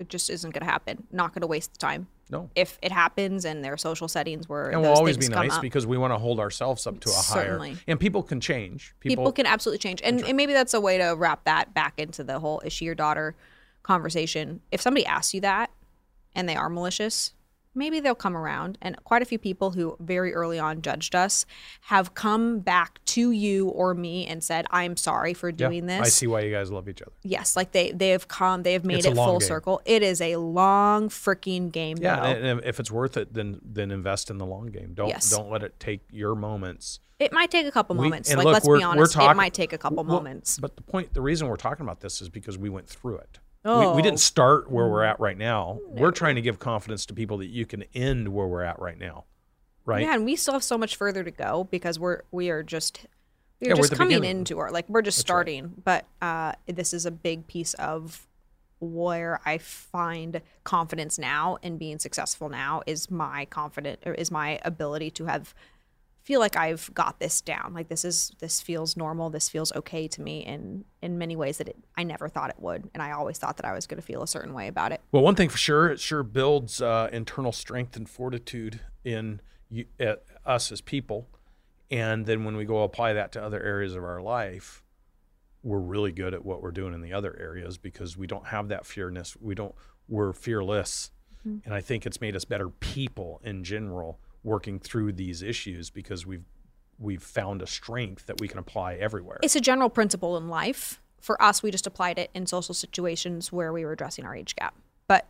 [0.00, 1.06] It just isn't going to happen.
[1.12, 2.08] Not going to waste the time.
[2.30, 5.52] no If it happens and there are social settings where and we'll always be nice
[5.52, 7.72] up, because we want to hold ourselves up to a Certainly.
[7.72, 10.00] higher and people can change people, can absolutely change.
[10.02, 12.86] And, and maybe that's a way to wrap that back into the whole is she
[12.86, 13.36] your daughter
[13.82, 14.62] conversation.
[14.72, 15.70] If somebody asks you that
[16.34, 17.34] and they are malicious,
[17.74, 18.78] maybe they'll come around.
[18.82, 21.46] And quite a few people who very early on judged us
[21.82, 26.00] have come back to you or me and said, I'm sorry for Yeah, doing this.
[26.00, 28.72] i see why you guys love each other Yes, like they they have come, they
[28.72, 29.46] have made It's it full game.
[29.46, 29.80] circle.
[29.84, 31.96] It is a long freaking game.
[32.00, 32.22] yeah though.
[32.40, 35.30] and if it's worth it then then invest in the long game don't Yes.
[35.30, 38.30] don't let it take your moments it might take a couple We- moments.
[38.34, 40.58] Like look, let's be honest, talking- it might take a couple well, moments.
[40.58, 43.38] but the point the reason we're talking about this is because we went through it
[43.64, 43.94] Oh.
[43.94, 45.80] we didn't start where we're at right now.
[45.86, 48.98] We're trying to give confidence to people that you can end where we're at right
[48.98, 49.24] now,
[49.84, 50.02] right?
[50.02, 53.06] Yeah, and we still have so much further to go because we're we are just
[53.60, 54.38] we're Yeah, we're just coming beginning.
[54.38, 55.74] into our like we're just starting.
[55.84, 58.26] But uh, this is a big piece of
[58.78, 64.58] where I find confidence now and being successful now is my confident or is my
[64.64, 65.54] ability to have
[66.22, 67.72] feel like I've got this down.
[67.74, 69.30] Like this is this feels normal.
[69.30, 72.60] This feels okay to me in in many ways that it, I never thought it
[72.60, 74.92] would, and I always thought that I was going to feel a certain way about
[74.92, 75.00] it.
[75.12, 79.86] Well, one thing for sure, it sure builds uh, internal strength and fortitude in you,
[80.00, 81.28] uh, us as people.
[81.90, 84.84] And then when we go apply that to other areas of our life,
[85.62, 88.68] we're really good at what we're doing in the other areas because we don't have
[88.68, 89.36] that fearness.
[89.40, 89.74] We don't.
[90.08, 91.12] We're fearless,
[91.44, 96.26] and I think it's made us better people in general working through these issues because
[96.26, 96.44] we've
[96.98, 99.38] we've found a strength that we can apply everywhere.
[99.42, 101.00] It's a general principle in life.
[101.20, 104.54] For us, we just applied it in social situations where we were addressing our age
[104.54, 104.74] gap.
[105.06, 105.26] But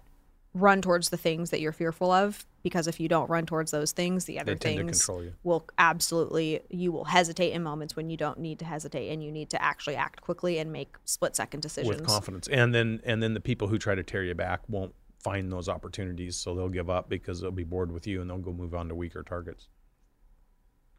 [0.53, 3.93] run towards the things that you're fearful of because if you don't run towards those
[3.93, 8.11] things, the other They tend to things will absolutely you will hesitate in moments when
[8.11, 11.37] you don't need to hesitate and you need to actually act quickly and make split
[11.37, 11.89] second decisions.
[11.89, 14.95] with confidence and then and then the people who try to tear you back won't
[15.23, 18.39] find those opportunities so they'll give up because they'll be bored with you and they'll
[18.39, 19.69] go move on to weaker targets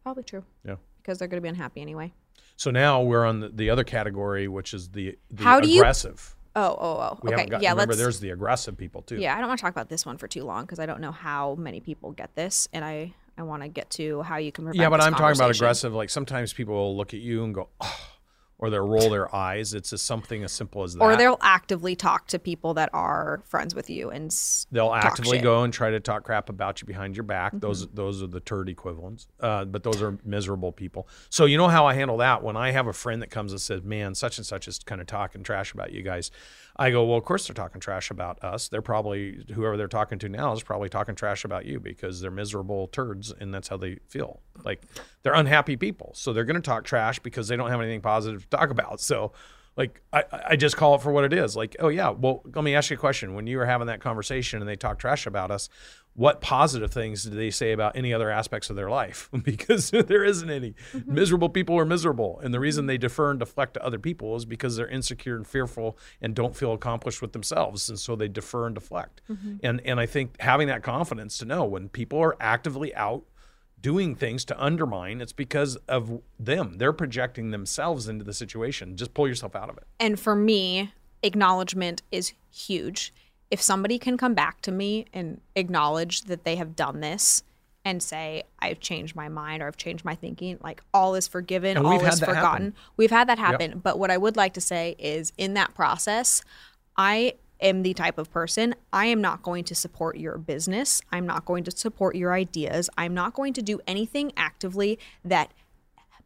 [0.03, 0.43] Probably true.
[0.65, 2.13] yeah Because they're going to be unhappy anyway.
[2.55, 5.79] so now we're on the, the other category which is the, the How do you-
[5.81, 7.19] aggressive Oh, oh, oh.
[7.23, 7.45] we okay.
[7.45, 9.71] got yeah, remember let's there's the aggressive people too Yeah, I don't want to talk
[9.71, 12.67] about this one for too long because I don't know how many people get this,
[12.73, 14.81] and I I want to get to how you can prevent.
[14.81, 17.69] yeah but i'm talking about aggressive like sometimes people will look at you and go
[17.79, 17.99] oh,
[18.61, 21.95] or they'll roll their eyes it's just something as simple as that or they'll actively
[21.95, 24.31] talk to people that are friends with you and
[24.71, 25.37] They'll actively shit.
[25.39, 25.43] Mm-hmm.
[25.43, 27.53] go and try to talk crap about you behind your back.
[27.55, 29.27] Those those are the turd equivalents.
[29.39, 31.07] Uh, but those are miserable people.
[31.29, 33.59] So you know how I handle that when I have a friend that comes and
[33.59, 36.31] says, "Man, such and such is kind of talking trash about you guys."
[36.77, 38.69] I go, "Well, of course they're talking trash about us.
[38.69, 42.31] They're probably whoever they're talking to now is probably talking trash about you because they're
[42.31, 44.41] miserable turds and that's how they feel.
[44.63, 44.83] Like
[45.23, 46.11] they're unhappy people.
[46.15, 49.01] So they're going to talk trash because they don't have anything positive to talk about.
[49.01, 49.33] So
[49.77, 51.55] like I, I just call it for what it is.
[51.55, 53.33] Like, oh yeah, well, let me ask you a question.
[53.33, 55.69] When you were having that conversation and they talk trash about us,
[56.13, 59.29] what positive things do they say about any other aspects of their life?
[59.43, 60.73] because there isn't any.
[60.93, 61.13] Mm-hmm.
[61.13, 62.63] Miserable people are miserable, and the mm-hmm.
[62.63, 66.35] reason they defer and deflect to other people is because they're insecure and fearful and
[66.35, 69.21] don't feel accomplished with themselves, and so they defer and deflect.
[69.29, 69.57] Mm-hmm.
[69.63, 73.23] And and I think having that confidence to know when people are actively out
[73.81, 76.77] doing things to undermine, it's because of them.
[76.77, 78.95] They're projecting themselves into the situation.
[78.95, 79.83] Just pull yourself out of it.
[79.99, 83.13] And for me, acknowledgement is huge.
[83.49, 87.43] If somebody can come back to me and acknowledge that they have done this
[87.83, 91.77] and say, I've changed my mind or I've changed my thinking, like all is forgiven,
[91.77, 92.35] all is forgotten.
[92.35, 92.75] happen.
[92.95, 93.79] We've had that happen.
[93.83, 96.43] But what I would like to say is in that process,
[96.95, 101.01] I am the type of person, I am not going to support your business.
[101.11, 102.89] I'm not going to support your ideas.
[102.97, 105.53] I'm not going to do anything actively that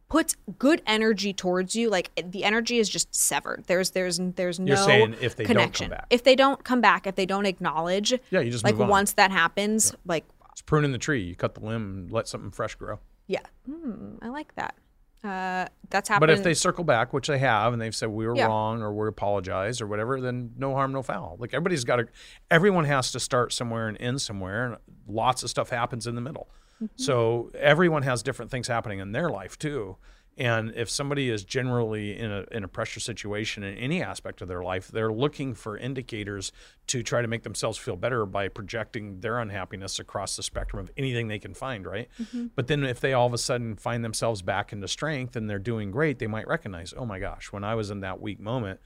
[0.08, 4.66] puts good energy towards you like the energy is just severed there's there's there's no
[4.68, 6.06] You're saying if they don't come connection back.
[6.10, 8.86] if they don't come back if they don't acknowledge Yeah, you just like on.
[8.86, 11.22] once that happens like It's pruning the tree.
[11.24, 13.00] You cut the limb and let something fresh grow.
[13.26, 14.76] yeah hmm, i like that
[15.24, 18.36] uh that's But if they circle back, which they have, and they've said we were
[18.36, 18.46] Yeah.
[18.46, 21.36] wrong or we apologize or whatever, then no harm, no foul.
[21.38, 22.08] Like everybody's got to,
[22.50, 24.76] everyone has to start somewhere and end somewhere, and
[25.06, 26.48] lots of stuff happens in the middle.
[26.82, 26.86] Mm-hmm.
[26.96, 29.96] So everyone has different things happening in their life too.
[30.38, 34.48] And if somebody is generally in a in a pressure situation in any aspect of
[34.48, 36.52] their life, they're looking for indicators
[36.88, 40.90] to try to make themselves feel better by projecting their unhappiness across the spectrum of
[40.96, 42.08] anything they can find, right?
[42.20, 42.48] Mm-hmm.
[42.54, 45.58] But then if they all of a sudden find themselves back into strength and they're
[45.58, 48.80] doing great, they might recognize, oh my gosh, when I was in that weak moment,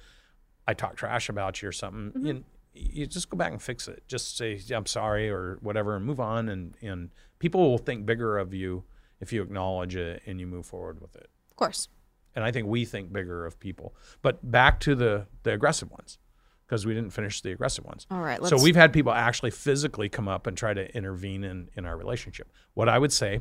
[0.69, 2.13] I talked trash about you or something.
[2.13, 2.27] Mm-hmm.
[2.27, 4.05] You, you just go back and fix it.
[4.07, 6.49] Just say I'm sorry or whatever, and move on.
[6.49, 7.11] And and
[7.41, 8.85] people will think bigger of you
[9.21, 11.29] if you acknowledge it and you move forward with it.
[11.61, 11.89] Of course
[12.35, 13.95] And I think we think bigger of people.
[14.23, 16.19] But back to the the aggressive ones,
[16.67, 18.07] because we didn't finish the aggressive ones.
[18.11, 21.69] all right So we've had people actually physically come up and try to intervene in,
[21.77, 22.49] in our relationship.
[22.75, 23.41] What I would say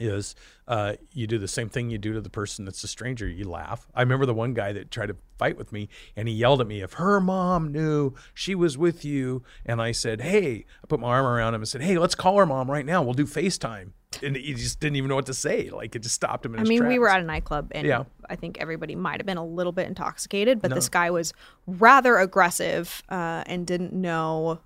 [0.00, 0.34] is
[0.66, 3.28] uh, you do the same thing you do to the person that's a stranger.
[3.28, 3.86] You laugh.
[3.94, 6.66] I remember the one guy that tried to fight with me and he yelled at
[6.66, 9.42] me, if her mom knew she was with you.
[9.66, 12.38] And I said, hey, I put my arm around him and said, hey, let's call
[12.38, 13.02] her mom right now.
[13.02, 13.92] We'll do FaceTime.
[14.22, 15.70] And he just didn't even know what to say.
[15.70, 18.04] Like it just stopped him in I mean, we were at a nightclub, and Yeah.
[18.28, 21.32] I think everybody might have been a little bit intoxicated, but this guy was
[21.66, 24.60] rather aggressive uh, and didn't know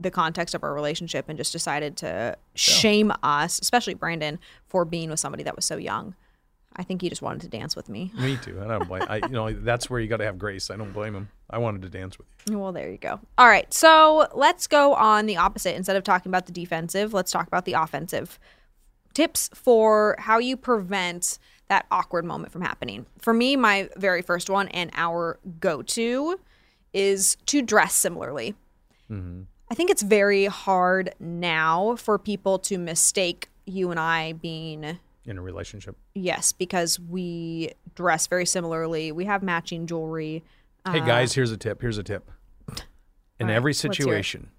[0.00, 5.10] the context of our relationship and just decided to shame us, especially Brandon, for being
[5.10, 6.14] with somebody that was so young.
[6.76, 8.12] I think he just wanted to dance with me.
[8.16, 8.60] Me too.
[8.62, 9.02] I don't blame.
[9.08, 10.70] I, you know, that's where you got to have grace.
[10.70, 11.28] I don't blame him.
[11.50, 12.58] I wanted to dance with you.
[12.58, 13.18] Well, there you go.
[13.36, 13.72] All right.
[13.74, 15.74] So let's go on the opposite.
[15.74, 18.38] Instead of talking about the defensive, let's talk about the offensive.
[19.14, 21.38] Tips for how you prevent
[21.68, 23.04] that awkward moment from happening.
[23.18, 26.38] For me, my very first one and our go to
[26.92, 28.54] is to dress similarly.
[29.10, 29.42] Mm-hmm.
[29.70, 35.38] I think it's very hard now for people to mistake you and I being In
[35.38, 35.96] a relationship.
[36.14, 39.12] yes because we dress very similarly.
[39.12, 40.42] We have matching jewelry.
[40.90, 41.80] Hey guys, here's a tip.
[41.80, 42.30] Here's a tip.
[43.38, 43.94] In Uh, right, every let's hear it.
[43.96, 44.50] situation,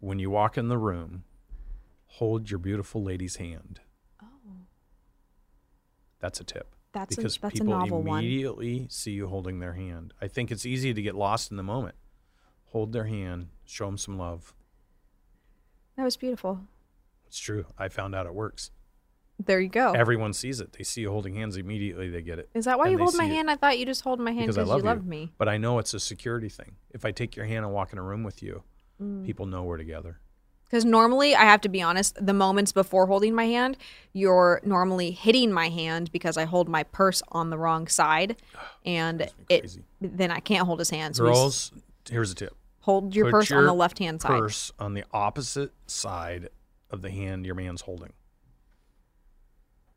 [0.00, 1.24] when you walk in the room,
[2.06, 3.80] hold your beautiful lady's hand.
[4.22, 4.26] Oh.
[6.20, 6.74] That's a tip.
[6.92, 8.18] That's a- because that's a people novel one.
[8.18, 10.12] immediately see you holding their hand.
[10.20, 11.94] I think it's easy to get lost in the moment.
[12.72, 14.54] Hold their hand, show them some love.
[15.96, 16.60] That was beautiful.
[17.26, 17.66] It's true.
[17.78, 18.70] I found out it works.
[19.44, 19.92] There you go.
[19.92, 20.72] Everyone sees it.
[20.72, 22.08] They see you holding hands immediately.
[22.08, 22.48] They get it.
[22.54, 23.34] Is that why And you hold my see it.
[23.34, 23.50] hand?
[23.50, 25.32] I thought you just hold my hand Because I love you loved me.
[25.36, 26.76] But I know it's a security thing.
[26.90, 28.62] If I take your hand and walk in a room with you,
[29.00, 29.24] Mm.
[29.24, 30.18] people know we're together.
[30.64, 33.76] Because normally, I have to be honest, the moments before holding my hand,
[34.12, 38.36] you're normally hitting my hand because I hold my purse on the wrong side,
[38.86, 41.16] and it then I can't hold his hand.
[41.16, 41.72] So Girls,
[42.08, 42.54] here's a tip.
[42.82, 44.38] Hold your Put purse on the left hand side.
[44.38, 46.50] Purse on the opposite side
[46.90, 48.12] of the hand your man's holding.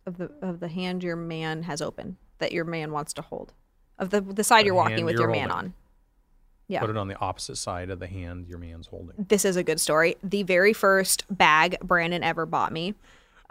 [0.06, 3.54] of the of the hand your man has open that your man wants to hold,
[4.00, 5.68] of the the side The you're walking with you're your man holding.
[5.68, 5.74] on.
[6.68, 6.80] Yeah.
[6.82, 9.14] Put it on the opposite side of the hand your man's holding.
[9.30, 10.16] this is a good story.
[10.24, 12.96] The very first bag Brandon ever bought me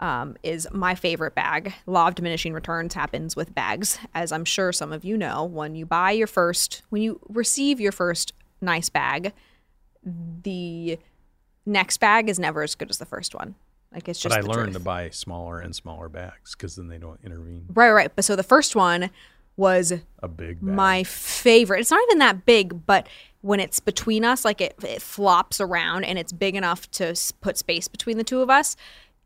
[0.01, 1.73] um, is my favorite bag.
[1.85, 5.45] Law of diminishing returns happens with bags, as I'm sure some of you know.
[5.45, 9.33] When you buy your first, when you receive your first nice bag,
[10.03, 10.99] the
[11.65, 13.55] next bag is never as good as the first one.
[13.93, 14.37] Like it's But just.
[14.37, 14.77] I the learned truth.
[14.77, 17.65] to buy smaller and smaller bags because then they don't intervene.
[17.73, 18.11] Right, right.
[18.15, 19.09] But so the first one
[19.57, 20.75] was A big bag.
[20.75, 21.79] my favorite.
[21.79, 23.07] It's not even that big, but
[23.41, 27.57] when it's between us, like it, it flops around and it's big enough to put
[27.57, 28.75] space between the two of us,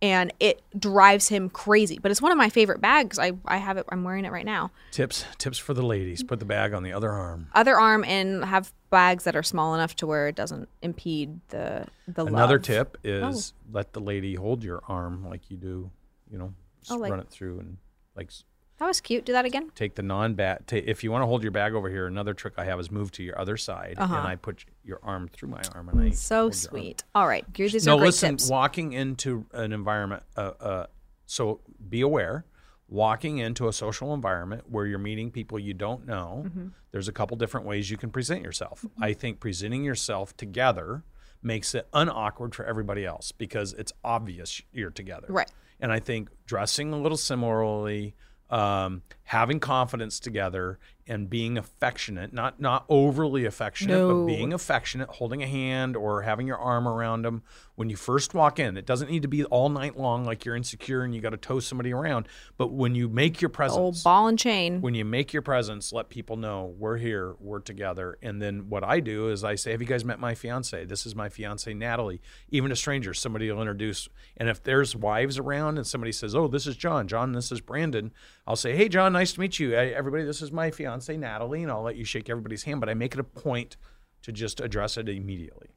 [0.02, 2.00] and it drives him crazy.
[2.02, 3.20] But it's one of my favorite bags.
[3.20, 3.86] I I have it.
[3.90, 4.72] I'm wearing it right now.
[4.92, 6.24] tips tips for the ladies.
[6.24, 7.48] Put the bag on the other arm.
[7.54, 11.86] Other arm and have bags that are small enough to where it doesn't impede the
[12.08, 12.26] the.
[12.26, 12.64] Another love.
[12.64, 13.72] tip is oh.
[13.78, 15.92] let the lady hold your arm like you do,
[16.32, 17.78] you know, just Oh, like- run it through and
[18.16, 18.32] like
[18.80, 19.26] That was cute.
[19.26, 19.72] Do that again.
[19.76, 20.68] take the non-bat.
[20.68, 22.90] Ta- if you want to hold your bag over here, another trick I have is
[22.90, 26.04] move to your other side, and I put your arm through my arm, and I
[26.08, 26.16] Uh-huh.
[26.16, 27.04] So sweet.
[27.14, 28.38] All right, these no, are great listen.
[28.38, 28.50] tips.
[28.50, 30.86] Walking into an environment, uh, uh,
[31.26, 31.60] so
[31.90, 32.46] be aware.
[32.88, 36.68] Walking into a social environment where you're meeting people you don't know, Mm-hmm.
[36.92, 38.84] there's a couple different ways you can present yourself.
[39.00, 41.04] I think presenting yourself together
[41.44, 45.28] makes it unawkward for everybody else because it's obvious you're together.
[45.30, 45.52] Right.
[45.80, 48.16] And I think dressing a little similarly,
[48.50, 50.80] um, having confidence together,
[51.10, 54.22] and being affectionate, not not overly affectionate, No.
[54.22, 57.42] but being affectionate, holding a hand or having your arm around them
[57.76, 58.78] when you first walk in.
[58.78, 61.38] It doesn't need to be all night long like you're insecure and you got to
[61.38, 62.28] tow somebody around.
[62.58, 64.82] But when you make your presence, Old ball and chain.
[64.82, 68.18] when you make your presence, let people know we're here, we're together.
[68.22, 70.86] And then what I do is I say, Have you guys met my fiance?
[70.86, 72.22] This is my fiance, Natalie.
[72.52, 74.10] Even a stranger, somebody will introduce.
[74.38, 77.62] And if there's wives around and somebody says, Oh, this is John, John, this is
[77.62, 78.12] Brandon,
[78.46, 79.74] I'll say, Hey, John, nice to meet you.
[79.74, 81.64] Everybody, this is my fiance, Natalie.
[81.64, 82.80] And I'll let you shake everybody's hand.
[82.80, 83.78] But I make it a point
[84.24, 85.70] to just address it immediately.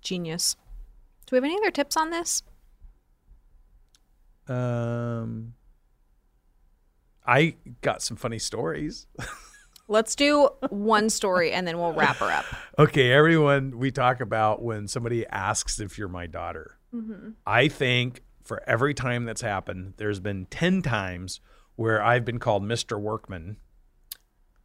[0.00, 0.56] Genius.
[1.26, 2.42] Do we have any other tips on this?
[4.48, 5.54] Um,
[7.26, 9.06] I got some funny stories.
[9.88, 12.44] Let's do one story and then we'll wrap her up.
[12.78, 16.78] Okay, everyone, we talk about when somebody asks if you're my daughter.
[17.46, 21.40] I think for every time that's happened, there's been 10 times
[21.76, 23.00] where I've been called Mr.
[23.00, 23.56] Workman.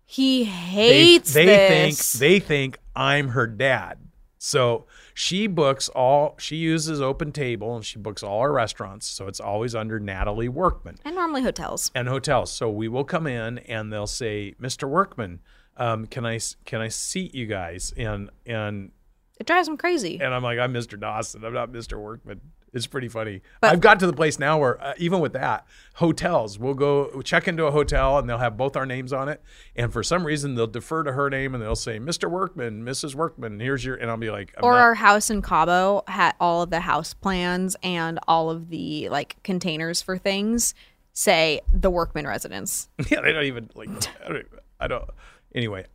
[0.05, 2.11] He hates they this.
[2.11, 3.99] think they think I'm her dad.
[4.37, 4.85] So
[5.15, 9.07] she books all she uses OpenTable and she books all our restaurants.
[9.07, 10.97] So it's always under Natalie Workman.
[11.03, 11.89] and normally hotels.
[11.95, 12.51] and hotels.
[12.51, 14.87] So we will come in and they'll say, "Mr.
[14.87, 15.39] Workman,
[15.77, 18.91] um, can I can I seat you guys?" And and
[19.39, 20.19] It drives him crazy.
[20.21, 20.99] and I'm like, "I'm Mr.
[20.99, 21.43] Dawson.
[21.43, 21.99] I'm not Mr.
[21.99, 22.41] Workman."
[22.75, 23.41] It's pretty funny.
[23.61, 25.65] But- I've got to the place now where uh, even with that,
[25.95, 29.41] hotels we'll go check into a hotel and they'll have both our names on it,
[29.77, 32.29] and for some reason they'll defer to her name and they'll say, "Mr.
[32.29, 33.15] Workman, Mrs.
[33.15, 36.35] Workman, here's your," and I'll be like, I'm Or not- our house in Cabo had
[36.39, 40.75] all of the house plans and all of the like containers for things
[41.13, 42.89] say the workman residence.
[43.09, 43.89] yeah, they don't even like.
[44.23, 44.45] I don't.
[44.81, 45.09] I don't
[45.55, 45.85] anyway,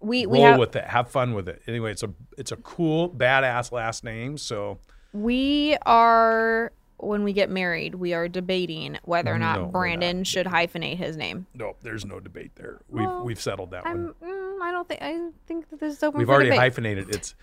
[0.00, 0.84] We we roll have with it.
[0.84, 1.60] Have fun with it.
[1.66, 4.38] Anyway, it's a it's a cool badass last name.
[4.38, 4.78] So
[5.22, 10.24] we are when we get married, we are debating whether or No, not we're Brandon
[10.24, 11.46] should hyphenate his name.
[11.54, 12.80] No, there's no debate there.
[12.88, 14.14] We've Well, we've settled that one.
[14.22, 14.28] I'm.
[14.28, 15.02] Mm, I don't think.
[15.02, 16.60] I think that this is open We've for already debate.
[16.60, 17.14] hyphenated.
[17.14, 17.34] It's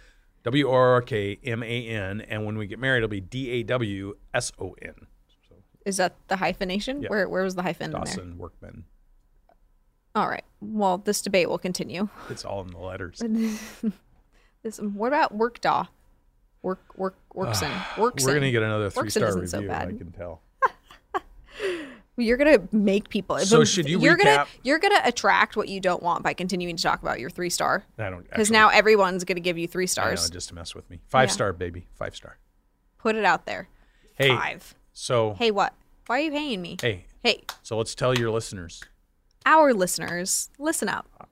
[0.44, 3.50] W R R K M A N, and when we get married, it'll be D
[3.52, 4.94] A W S O N.
[5.48, 5.56] So
[5.86, 7.02] Is that the hyphenation?
[7.04, 7.10] Yeah.
[7.10, 8.00] Where Where was the hyphen in there?
[8.02, 8.86] Dawson Workman.
[10.16, 10.44] All right.
[10.62, 12.08] Well, this debate will continue.
[12.30, 13.22] It's all in the letters.
[14.64, 14.78] This.
[14.78, 15.88] What about Workdaw?
[16.64, 16.82] Work.
[16.98, 17.16] Work.
[17.36, 17.70] Workson.
[17.96, 18.26] Workson.
[18.26, 19.72] We're gonna get another three Workson star isn't so review.
[19.72, 20.42] I can tell.
[22.18, 23.38] You're gonna make people.
[23.40, 24.30] So should you You're gonna.
[24.30, 27.50] recap- You're gonna attract what you don't want by continuing to talk about your three
[27.50, 27.84] star.
[27.98, 30.30] I don't Because now everyone's gonna give you three I know, stars.
[30.30, 31.00] just to mess with me.
[31.08, 31.34] Five Yeah.
[31.34, 31.88] star, baby.
[31.96, 32.38] Five star.
[33.00, 33.68] Put it out there.
[34.16, 34.76] Hey, Five.
[34.94, 35.74] so Hey, what?
[36.06, 36.78] Why are you paying me?
[36.82, 38.84] hey, Hey, so let's tell your listeners.
[39.46, 41.30] our listeners, listen up.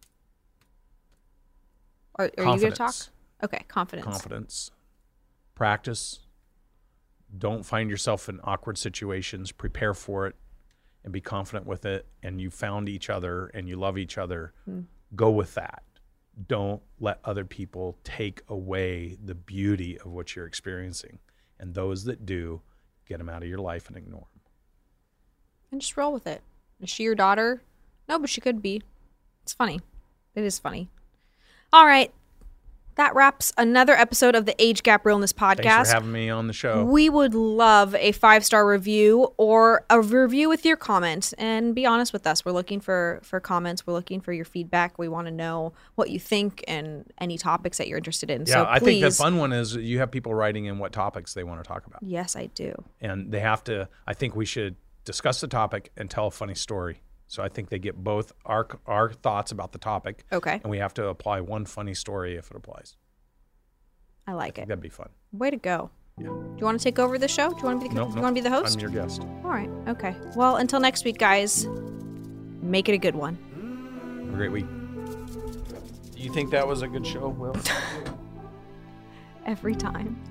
[2.16, 2.96] Are, are you gonna talk?
[3.44, 4.06] Okay, confidence.
[4.08, 4.72] confidence,
[5.62, 6.18] practice.
[7.38, 9.52] Don't find yourself in awkward situations.
[9.52, 10.36] Prepare for it
[11.04, 12.08] and be confident with it.
[12.24, 14.54] And you found each other and you love each other.
[14.66, 14.82] Hmm.
[15.16, 15.84] Go with that.
[16.48, 21.20] Don't let other people take away the beauty of what you're experiencing.
[21.60, 22.62] And those that do,
[23.08, 24.42] get them out of your life and ignore them.
[25.72, 26.42] and just roll with it.
[26.82, 27.62] Is she your daughter?
[28.10, 28.82] No, but she could be.
[29.44, 29.80] It's funny.
[30.34, 30.90] It is funny.
[31.72, 32.12] All right.
[32.96, 35.64] That wraps another episode of the Age Gap Realness Podcast.
[35.64, 36.84] Thanks for having me on the show.
[36.84, 41.34] We would love a five star review or a review with your comments.
[41.34, 42.44] And be honest with us.
[42.44, 43.88] We're looking for for comments.
[43.88, 45.00] We're looking for your feedback.
[45.00, 48.42] We want to know what you think and any topics that you're interested in.
[48.42, 51.34] yeah, so I think the fun one is you have people writing in what topics
[51.34, 52.02] they want to talk about.
[52.04, 52.74] Yes, I do.
[53.00, 54.76] and they have to i think we should
[55.06, 57.02] discuss the topic and tell a funny story
[57.32, 60.78] so i think they get both our our thoughts about the topic Okay, and we
[60.80, 62.98] have to apply one funny story if it applies
[64.28, 64.68] I like it.
[64.68, 65.90] that'd be fun Way to go.
[66.20, 66.28] Yeah.
[66.28, 67.50] Do you want to take over the show?
[67.50, 68.76] Do you want to be the, no, do you no, want to be the host?
[68.76, 69.70] i'm your guest All right.
[69.88, 70.14] Okay.
[70.36, 71.66] Well, until next week, guys.
[72.62, 73.38] Make it a good one.
[74.20, 74.68] have a great week
[76.16, 77.56] do you think that was a good show will
[79.48, 80.22] Every time.